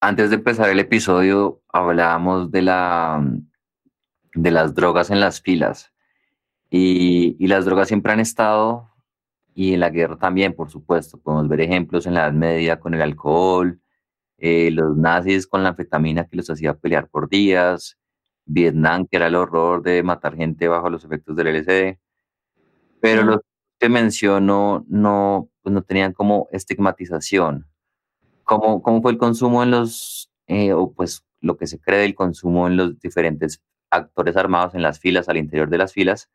Antes 0.00 0.30
de 0.30 0.36
empezar 0.36 0.68
el 0.68 0.80
episodio, 0.80 1.60
hablábamos 1.72 2.50
de, 2.50 2.62
la, 2.62 3.22
de 4.34 4.50
las 4.50 4.74
drogas 4.74 5.10
en 5.10 5.20
las 5.20 5.40
filas. 5.40 5.92
Y, 6.70 7.36
y, 7.38 7.48
las 7.48 7.64
drogas 7.64 7.88
siempre 7.88 8.12
han 8.12 8.20
estado, 8.20 8.90
y 9.54 9.74
en 9.74 9.80
la 9.80 9.90
guerra 9.90 10.16
también, 10.16 10.54
por 10.54 10.70
supuesto. 10.70 11.18
Podemos 11.18 11.48
ver 11.48 11.60
ejemplos 11.62 12.06
en 12.06 12.14
la 12.14 12.22
Edad 12.22 12.32
Media 12.32 12.80
con 12.80 12.94
el 12.94 13.02
alcohol, 13.02 13.80
eh, 14.38 14.70
los 14.70 14.96
nazis 14.96 15.46
con 15.46 15.62
la 15.62 15.70
anfetamina 15.70 16.26
que 16.26 16.36
los 16.36 16.48
hacía 16.48 16.74
pelear 16.74 17.08
por 17.08 17.28
días, 17.28 17.98
Vietnam, 18.46 19.06
que 19.06 19.18
era 19.18 19.26
el 19.26 19.34
horror 19.34 19.82
de 19.82 20.02
matar 20.02 20.34
gente 20.34 20.66
bajo 20.66 20.88
los 20.88 21.04
efectos 21.04 21.36
del 21.36 21.48
LSD. 21.48 21.98
Pero 23.00 23.22
los 23.22 23.40
que 23.78 23.88
menciono 23.88 24.84
no, 24.88 25.50
pues 25.62 25.74
no 25.74 25.82
tenían 25.82 26.12
como 26.12 26.48
estigmatización. 26.52 27.66
¿Cómo, 28.44 28.82
¿Cómo 28.82 29.02
fue 29.02 29.12
el 29.12 29.18
consumo 29.18 29.62
en 29.62 29.70
los, 29.70 30.30
eh, 30.46 30.72
o 30.72 30.92
pues 30.92 31.24
lo 31.40 31.56
que 31.56 31.66
se 31.66 31.78
cree 31.78 32.00
del 32.00 32.14
consumo 32.14 32.66
en 32.66 32.76
los 32.76 32.98
diferentes 32.98 33.62
actores 33.90 34.36
armados 34.36 34.74
en 34.74 34.82
las 34.82 34.98
filas, 34.98 35.28
al 35.28 35.36
interior 35.36 35.68
de 35.68 35.78
las 35.78 35.92
filas? 35.92 36.30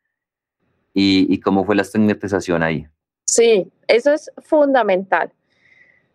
¿Y, 0.94 1.26
y 1.32 1.40
cómo 1.40 1.64
fue 1.64 1.76
la 1.76 1.82
estigmatización 1.82 2.62
ahí? 2.62 2.86
Sí, 3.24 3.70
eso 3.88 4.12
es 4.12 4.30
fundamental. 4.38 5.32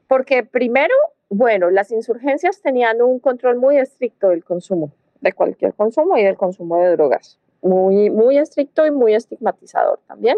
Porque 0.08 0.44
primero, 0.44 0.94
bueno, 1.30 1.70
las 1.70 1.92
insurgencias 1.92 2.62
tenían 2.62 3.02
un 3.02 3.20
control 3.20 3.58
muy 3.58 3.78
estricto 3.78 4.30
del 4.30 4.44
consumo, 4.44 4.92
de 5.20 5.34
cualquier 5.34 5.74
consumo 5.74 6.18
y 6.18 6.24
del 6.24 6.36
consumo 6.36 6.78
de 6.78 6.92
drogas 6.92 7.38
muy, 7.62 8.10
muy 8.10 8.38
estricto 8.38 8.86
y 8.86 8.92
muy 8.92 9.14
estigmatizador 9.14 10.00
también, 10.08 10.38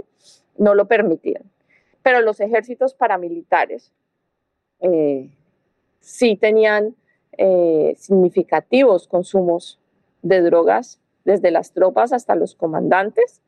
no 0.57 0.75
lo 0.75 0.87
permitían. 0.87 1.43
Pero 2.01 2.21
los 2.21 2.39
ejércitos 2.39 2.93
paramilitares 2.93 3.91
eh, 4.81 5.29
sí 5.99 6.35
tenían 6.35 6.95
eh, 7.37 7.95
significativos 7.97 9.07
consumos 9.07 9.79
de 10.23 10.41
drogas, 10.41 10.99
desde 11.23 11.51
las 11.51 11.71
tropas 11.71 12.11
hasta 12.11 12.35
los 12.35 12.55
comandantes. 12.55 13.41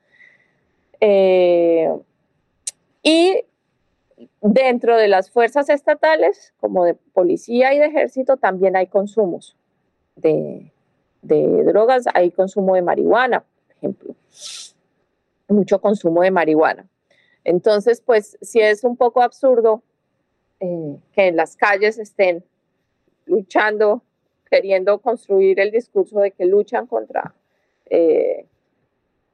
Eh, 1.01 1.91
y 3.01 3.43
dentro 4.41 4.97
de 4.97 5.07
las 5.07 5.31
fuerzas 5.31 5.69
estatales, 5.69 6.53
como 6.59 6.85
de 6.85 6.93
policía 6.93 7.73
y 7.73 7.79
de 7.79 7.87
ejército, 7.87 8.37
también 8.37 8.75
hay 8.75 8.87
consumos 8.87 9.57
de, 10.15 10.71
de 11.23 11.63
drogas, 11.63 12.05
hay 12.13 12.31
consumo 12.31 12.75
de 12.75 12.83
marihuana, 12.83 13.43
ejemplo. 13.69 14.15
Mucho 15.47 15.81
consumo 15.81 16.21
de 16.21 16.31
marihuana. 16.31 16.87
Entonces, 17.43 18.01
pues 18.01 18.37
sí 18.41 18.59
es 18.59 18.83
un 18.83 18.97
poco 18.97 19.21
absurdo 19.21 19.83
eh, 20.59 20.97
que 21.13 21.27
en 21.27 21.35
las 21.35 21.55
calles 21.55 21.99
estén 21.99 22.43
luchando, 23.25 24.01
queriendo 24.55 24.99
construir 24.99 25.59
el 25.59 25.69
discurso 25.69 26.17
de 26.21 26.31
que 26.31 26.45
luchan 26.45 26.87
contra, 26.87 27.35
eh, 27.87 28.45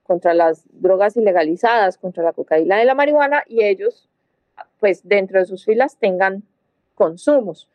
contra 0.02 0.34
las 0.34 0.66
drogas 0.72 1.16
ilegalizadas, 1.16 2.00
contra 2.00 2.24
la 2.24 2.34
cocaína 2.34 2.82
y 2.82 2.88
la 2.88 2.96
marihuana, 2.96 3.44
y 3.46 3.64
ellos, 3.64 4.10
pues 4.80 5.08
dentro 5.08 5.38
de 5.38 5.46
sus 5.46 5.64
filas, 5.64 5.98
tengan 5.98 6.42
consumos. 6.96 7.70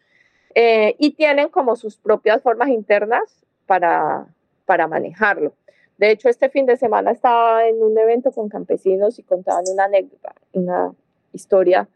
Eh, 0.57 0.97
y 0.99 1.13
tienen 1.13 1.49
como 1.49 1.77
sus 1.77 1.97
propias 1.97 2.43
formas 2.43 2.71
internas 2.71 3.47
para, 3.67 4.27
para 4.65 4.89
manejarlo. 4.89 5.55
De 5.99 6.11
hecho, 6.11 6.29
este 6.29 6.49
fin 6.49 6.67
de 6.67 6.77
semana 6.77 7.13
estaba 7.13 7.69
en 7.69 7.81
un 7.81 7.97
evento 7.97 8.33
con 8.33 8.49
campesinos 8.49 9.21
y 9.21 9.23
contaban 9.23 9.63
una 9.73 9.85
anécdota, 9.85 10.35
una 10.53 10.93
historia 11.33 11.89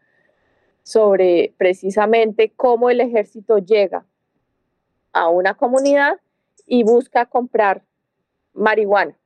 sobre 0.81 1.53
precisamente 1.57 2.53
cómo 2.55 2.89
el 2.89 3.01
ejército 3.01 3.57
llega 3.57 4.05
a 5.13 5.29
una 5.29 5.55
comunidad 5.55 6.19
y 6.65 6.83
busca 6.83 7.25
comprar 7.25 7.83
marihuana, 8.53 9.17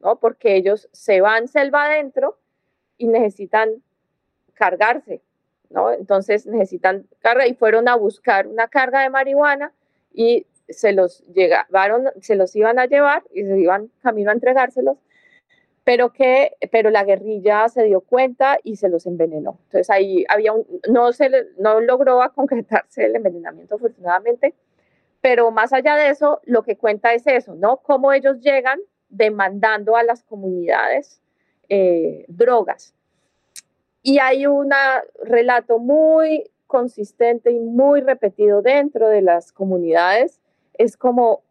¿no? 0.00 0.18
Porque 0.18 0.56
ellos 0.56 0.88
se 0.92 1.20
van 1.20 1.48
selva 1.48 1.86
adentro 1.86 2.38
y 2.98 3.08
necesitan 3.08 3.82
cargarse, 4.54 5.22
¿no? 5.70 5.92
Entonces 5.92 6.46
necesitan 6.46 7.06
carga 7.20 7.46
y 7.46 7.54
fueron 7.54 7.88
a 7.88 7.96
buscar 7.96 8.46
una 8.46 8.68
carga 8.68 9.02
de 9.02 9.10
marihuana 9.10 9.72
y 10.12 10.46
se 10.68 10.92
los 10.92 11.20
llegaron, 11.34 12.10
se 12.20 12.36
los 12.36 12.54
iban 12.56 12.78
a 12.78 12.86
llevar 12.86 13.24
y 13.32 13.42
se 13.42 13.58
iban 13.58 13.90
camino 14.02 14.30
a 14.30 14.34
entregárselos, 14.34 14.96
pero 15.84 16.12
que, 16.12 16.56
pero 16.72 16.90
la 16.90 17.04
guerrilla 17.04 17.68
se 17.68 17.84
dio 17.84 18.00
cuenta 18.00 18.58
y 18.62 18.76
se 18.76 18.88
los 18.88 19.06
envenenó. 19.06 19.58
Entonces 19.64 19.90
ahí 19.90 20.24
había 20.28 20.52
un, 20.52 20.66
no 20.88 21.12
se 21.12 21.30
no 21.58 21.80
logró 21.80 22.20
concretarse 22.34 23.04
el 23.04 23.16
envenenamiento 23.16 23.74
afortunadamente, 23.74 24.54
pero 25.24 25.50
más 25.50 25.72
allá 25.72 25.96
de 25.96 26.10
eso, 26.10 26.42
lo 26.44 26.64
que 26.64 26.76
cuenta 26.76 27.14
es 27.14 27.26
eso, 27.26 27.54
¿no? 27.54 27.78
Cómo 27.78 28.12
ellos 28.12 28.40
llegan 28.40 28.78
demandando 29.08 29.96
a 29.96 30.02
las 30.02 30.22
comunidades 30.22 31.18
eh, 31.70 32.26
drogas. 32.28 32.94
Y 34.02 34.18
hay 34.18 34.46
un 34.46 34.70
relato 35.22 35.78
muy 35.78 36.50
consistente 36.66 37.52
y 37.52 37.58
muy 37.58 38.02
repetido 38.02 38.60
dentro 38.60 39.08
de 39.08 39.22
las 39.22 39.50
comunidades 39.50 40.42
es 40.74 40.98
como 40.98 41.42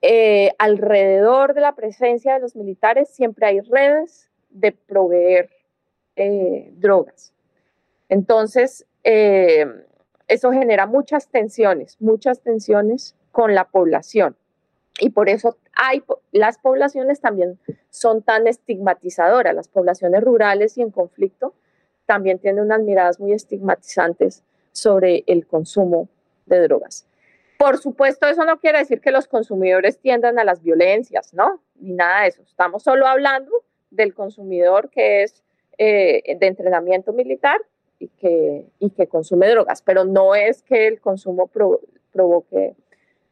eh, 0.00 0.52
alrededor 0.56 1.52
de 1.52 1.60
la 1.60 1.74
presencia 1.74 2.32
de 2.32 2.40
los 2.40 2.56
militares 2.56 3.10
siempre 3.10 3.44
hay 3.44 3.60
redes 3.60 4.30
de 4.48 4.72
proveer 4.72 5.50
eh, 6.16 6.70
drogas. 6.76 7.34
Entonces, 8.08 8.86
eso 10.28 10.52
genera 10.52 10.86
muchas 10.86 11.28
tensiones, 11.28 11.96
muchas 12.00 12.40
tensiones 12.40 13.14
con 13.32 13.54
la 13.54 13.64
población. 13.64 14.36
Y 15.00 15.10
por 15.10 15.28
eso 15.28 15.56
hay, 15.74 16.02
las 16.30 16.58
poblaciones 16.58 17.20
también 17.20 17.58
son 17.90 18.22
tan 18.22 18.46
estigmatizadoras. 18.46 19.54
Las 19.54 19.68
poblaciones 19.68 20.22
rurales 20.22 20.78
y 20.78 20.82
en 20.82 20.90
conflicto 20.90 21.54
también 22.06 22.38
tienen 22.38 22.64
unas 22.64 22.80
miradas 22.80 23.18
muy 23.18 23.32
estigmatizantes 23.32 24.44
sobre 24.72 25.24
el 25.26 25.46
consumo 25.46 26.08
de 26.46 26.60
drogas. 26.60 27.06
Por 27.58 27.78
supuesto, 27.78 28.26
eso 28.26 28.44
no 28.44 28.58
quiere 28.60 28.78
decir 28.78 29.00
que 29.00 29.10
los 29.10 29.26
consumidores 29.26 29.98
tiendan 29.98 30.38
a 30.38 30.44
las 30.44 30.62
violencias, 30.62 31.32
¿no? 31.34 31.60
Ni 31.76 31.92
nada 31.92 32.22
de 32.22 32.28
eso. 32.28 32.42
Estamos 32.42 32.82
solo 32.82 33.06
hablando 33.06 33.50
del 33.90 34.14
consumidor 34.14 34.90
que 34.90 35.22
es 35.22 35.42
eh, 35.78 36.36
de 36.38 36.46
entrenamiento 36.46 37.12
militar 37.12 37.60
y 37.98 38.08
que, 38.08 39.06
consume 39.08 39.48
drogas, 39.48 39.82
pero 39.82 40.04
no 40.04 40.34
es 40.34 40.62
que 40.62 40.88
el 40.88 41.00
consumo 41.00 41.48
provoque 42.12 42.74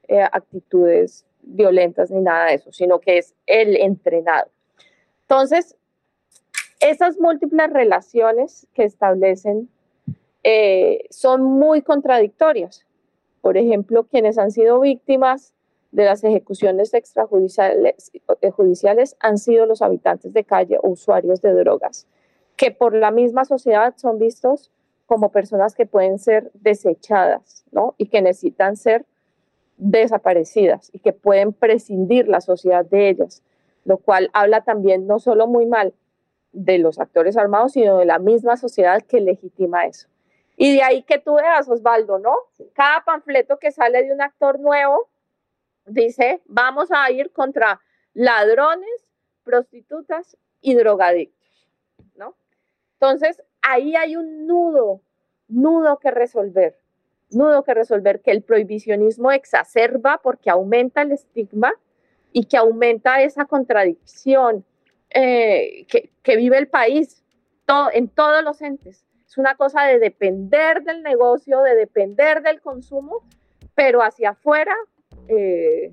eh, 0.08 0.20
actitudes 0.20 1.24
violentas 1.42 2.10
ni 2.10 2.20
nada 2.20 2.46
de 2.46 2.54
eso, 2.54 2.72
sino 2.72 3.00
que 3.00 3.18
es 3.18 3.34
el 3.46 3.76
entrenado. 3.76 4.48
Entonces, 5.22 5.76
esas 6.80 7.18
múltiples 7.18 7.72
relaciones 7.72 8.66
que 8.74 8.84
establecen 8.84 9.68
eh, 10.44 11.06
son 11.10 11.42
muy 11.42 11.82
contradictorias. 11.82 12.84
Por 13.40 13.56
ejemplo, 13.56 14.04
quienes 14.04 14.38
han 14.38 14.50
sido 14.50 14.80
víctimas 14.80 15.54
de 15.92 16.04
las 16.06 16.24
ejecuciones 16.24 16.92
extrajudiciales 16.94 18.12
eh, 18.40 19.04
han 19.20 19.38
sido 19.38 19.66
los 19.66 19.82
habitantes 19.82 20.32
de 20.32 20.44
calle 20.44 20.78
o 20.82 20.88
usuarios 20.88 21.40
de 21.42 21.52
drogas, 21.52 22.06
que 22.62 22.70
por 22.70 22.94
la 22.94 23.10
misma 23.10 23.44
sociedad 23.44 23.92
son 23.96 24.20
vistos 24.20 24.70
como 25.06 25.32
personas 25.32 25.74
que 25.74 25.84
pueden 25.84 26.20
ser 26.20 26.52
desechadas, 26.54 27.64
¿no? 27.72 27.96
Y 27.98 28.06
que 28.06 28.22
necesitan 28.22 28.76
ser 28.76 29.04
desaparecidas 29.78 30.88
y 30.92 31.00
que 31.00 31.12
pueden 31.12 31.52
prescindir 31.52 32.28
la 32.28 32.40
sociedad 32.40 32.84
de 32.84 33.08
ellas, 33.08 33.42
lo 33.84 33.98
cual 33.98 34.30
habla 34.32 34.60
también 34.60 35.08
no 35.08 35.18
solo 35.18 35.48
muy 35.48 35.66
mal 35.66 35.92
de 36.52 36.78
los 36.78 37.00
actores 37.00 37.36
armados, 37.36 37.72
sino 37.72 37.98
de 37.98 38.04
la 38.04 38.20
misma 38.20 38.56
sociedad 38.56 39.02
que 39.02 39.20
legitima 39.20 39.86
eso. 39.86 40.06
Y 40.56 40.76
de 40.76 40.84
ahí 40.84 41.02
que 41.02 41.18
tú 41.18 41.34
veas, 41.34 41.68
Osvaldo, 41.68 42.20
¿no? 42.20 42.36
Cada 42.74 43.02
panfleto 43.04 43.58
que 43.58 43.72
sale 43.72 44.04
de 44.04 44.12
un 44.12 44.22
actor 44.22 44.60
nuevo 44.60 45.08
dice, 45.84 46.42
vamos 46.46 46.92
a 46.92 47.10
ir 47.10 47.32
contra 47.32 47.80
ladrones, 48.14 49.08
prostitutas 49.42 50.36
y 50.60 50.76
drogadictos. 50.76 51.41
Entonces, 53.02 53.42
ahí 53.62 53.96
hay 53.96 54.14
un 54.14 54.46
nudo, 54.46 55.00
nudo 55.48 55.98
que 55.98 56.12
resolver, 56.12 56.78
nudo 57.32 57.64
que 57.64 57.74
resolver 57.74 58.20
que 58.20 58.30
el 58.30 58.42
prohibicionismo 58.44 59.32
exacerba 59.32 60.20
porque 60.22 60.50
aumenta 60.50 61.02
el 61.02 61.10
estigma 61.10 61.72
y 62.32 62.44
que 62.44 62.56
aumenta 62.56 63.20
esa 63.20 63.44
contradicción 63.46 64.64
eh, 65.10 65.84
que, 65.88 66.36
vive 66.36 66.58
el 66.58 66.68
país 66.68 67.24
en 67.92 68.06
todos 68.06 68.44
los 68.44 68.62
entes. 68.62 69.04
Es 69.26 69.36
una 69.36 69.56
cosa 69.56 69.82
de 69.82 69.98
depender 69.98 70.84
del 70.84 71.02
negocio, 71.02 71.60
de 71.62 71.74
depender 71.74 72.40
del 72.40 72.60
consumo, 72.60 73.24
pero 73.74 74.00
hacia 74.00 74.30
afuera 74.30 74.76
eh, 75.26 75.92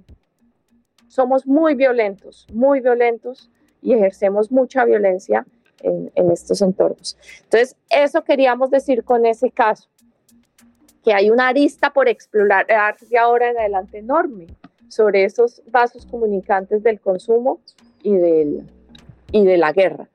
somos 1.07 1.47
muy 1.47 1.73
violentos, 1.73 2.45
muy 2.53 2.81
violentos 2.81 3.49
y 3.81 3.93
ejercemos 3.93 4.51
mucha 4.51 4.85
violencia 4.85 5.43
en, 5.81 6.11
en, 6.15 6.31
estos 6.31 6.61
entornos. 6.61 7.17
Entonces, 7.43 7.75
eso 7.89 8.23
queríamos 8.23 8.69
decir 8.69 9.03
con 9.03 9.25
ese 9.25 9.51
caso, 9.51 9.87
que 11.03 11.13
hay 11.13 11.29
una 11.29 11.47
arista 11.47 11.91
por 11.91 12.09
explorar 12.09 12.67
de 12.67 13.17
ahora 13.17 13.49
en 13.49 13.57
adelante 13.57 13.99
enorme 13.99 14.47
sobre 14.89 15.23
esos 15.23 15.61
vasos 15.71 16.05
comunicantes 16.05 16.83
del 16.83 16.99
consumo 16.99 17.59
y, 18.03 18.15
del, 18.15 18.67
y 19.31 19.45
de 19.45 19.57
la 19.57 19.71
guerra. 19.71 20.09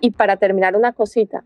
Y 0.00 0.10
para 0.10 0.36
terminar 0.36 0.76
una 0.76 0.92
cosita, 0.92 1.44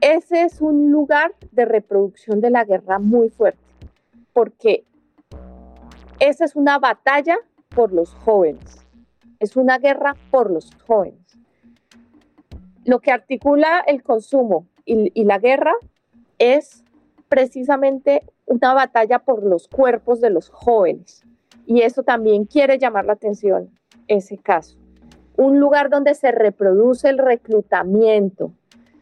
ese 0.00 0.42
es 0.42 0.60
un 0.60 0.90
lugar 0.90 1.34
de 1.50 1.64
reproducción 1.64 2.40
de 2.40 2.50
la 2.50 2.64
guerra 2.64 2.98
muy 2.98 3.30
fuerte, 3.30 3.60
porque 4.32 4.84
esa 6.18 6.44
es 6.44 6.56
una 6.56 6.78
batalla 6.78 7.36
por 7.74 7.92
los 7.92 8.14
jóvenes, 8.14 8.86
es 9.40 9.56
una 9.56 9.78
guerra 9.78 10.14
por 10.30 10.50
los 10.50 10.70
jóvenes. 10.86 11.20
Lo 12.84 13.00
que 13.00 13.10
articula 13.12 13.80
el 13.86 14.02
consumo 14.02 14.66
y, 14.84 15.24
la 15.24 15.38
guerra 15.38 15.72
es 16.38 16.84
precisamente 17.28 18.22
una 18.46 18.74
batalla 18.74 19.20
por 19.20 19.44
los 19.44 19.68
cuerpos 19.68 20.20
de 20.20 20.30
los 20.30 20.48
jóvenes. 20.48 21.24
Y 21.66 21.82
eso 21.82 22.02
también 22.02 22.44
quiere 22.44 22.78
llamar 22.78 23.04
la 23.04 23.12
atención, 23.14 23.70
ese 24.08 24.36
caso. 24.38 24.76
Un 25.36 25.60
lugar 25.60 25.90
donde 25.90 26.14
se 26.14 26.32
reproduce 26.32 27.08
el 27.08 27.18
reclutamiento, 27.18 28.52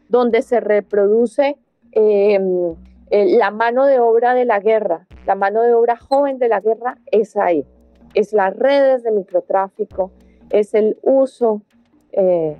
donde 0.09 0.41
se 0.43 0.59
reproduce 0.59 1.57
em, 1.91 2.75
la 3.09 3.51
mano 3.51 3.85
de 3.85 3.99
obra 3.99 4.33
de 4.33 4.45
la 4.45 4.59
guerra, 4.59 5.07
la 5.25 5.35
mano 5.35 5.61
de 5.61 5.73
obra 5.73 5.97
joven 5.97 6.37
de 6.37 6.47
la 6.47 6.61
guerra 6.61 6.97
es 7.11 7.35
ahí. 7.35 7.65
Es 8.13 8.33
las 8.33 8.55
redes 8.55 9.03
de 9.03 9.11
microtráfico, 9.11 10.11
es 10.49 10.73
el 10.73 10.97
uso 11.01 11.61
eh, 12.11 12.57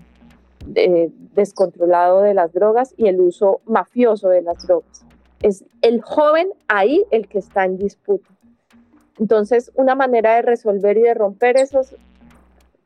descontrolado 1.33 2.21
de 2.21 2.33
las 2.33 2.53
drogas 2.53 2.93
y 2.97 3.07
el 3.07 3.19
uso 3.19 3.61
mafioso 3.65 4.29
de 4.29 4.41
las 4.41 4.65
drogas. 4.65 5.05
Es 5.41 5.65
el 5.81 6.01
joven 6.01 6.49
ahí 6.67 7.03
el 7.11 7.27
que 7.27 7.39
está 7.39 7.65
en 7.65 7.77
disputa. 7.77 8.29
Entonces, 9.19 9.71
una 9.75 9.95
manera 9.95 10.35
de 10.35 10.41
resolver 10.43 10.97
y 10.97 11.01
de 11.01 11.13
romper 11.13 11.57
esas 11.57 11.95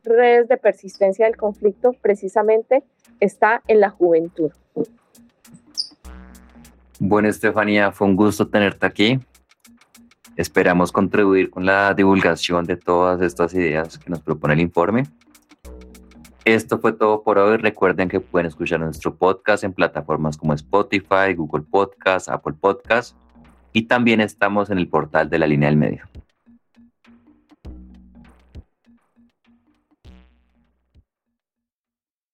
redes 0.04 0.48
de 0.48 0.58
persistencia 0.58 1.26
del 1.26 1.38
conflicto 1.38 1.94
precisamente 2.02 2.84
está 3.20 3.62
en 3.68 3.80
la 3.80 3.90
juventud. 3.90 4.52
Bueno, 7.00 7.28
Estefanía, 7.28 7.92
fue 7.92 8.08
un 8.08 8.16
gusto 8.16 8.48
tenerte 8.48 8.86
aquí. 8.86 9.20
Esperamos 10.38 10.92
contribuir 10.92 11.50
con 11.50 11.66
la 11.66 11.94
divulgación 11.94 12.66
de 12.66 12.76
todas 12.76 13.22
estas 13.22 13.54
ideas 13.54 13.98
que 13.98 14.10
nos 14.10 14.22
propone 14.22 14.54
el 14.54 14.60
informe. 14.60 15.04
Esto 16.44 16.78
fue 16.78 16.94
todo 16.94 17.24
por 17.24 17.38
hoy. 17.38 17.58
Recuerden 17.58 18.10
que 18.10 18.20
pueden 18.20 18.48
escuchar 18.48 18.80
nuestro 18.80 19.16
podcast 19.16 19.64
en 19.64 19.74
plataformas 19.74 20.38
como 20.38 20.54
Spotify, 20.54 21.34
Google 21.36 21.64
Podcast, 21.64 22.30
Apple 22.30 22.54
Podcast 22.60 23.16
y 23.72 23.84
también 23.84 24.22
estamos 24.22 24.70
en 24.70 24.78
el 24.78 24.88
portal 24.88 25.30
de 25.30 25.40
la 25.40 25.48
línea 25.48 25.70
del 25.70 25.78
medio. 25.78 26.04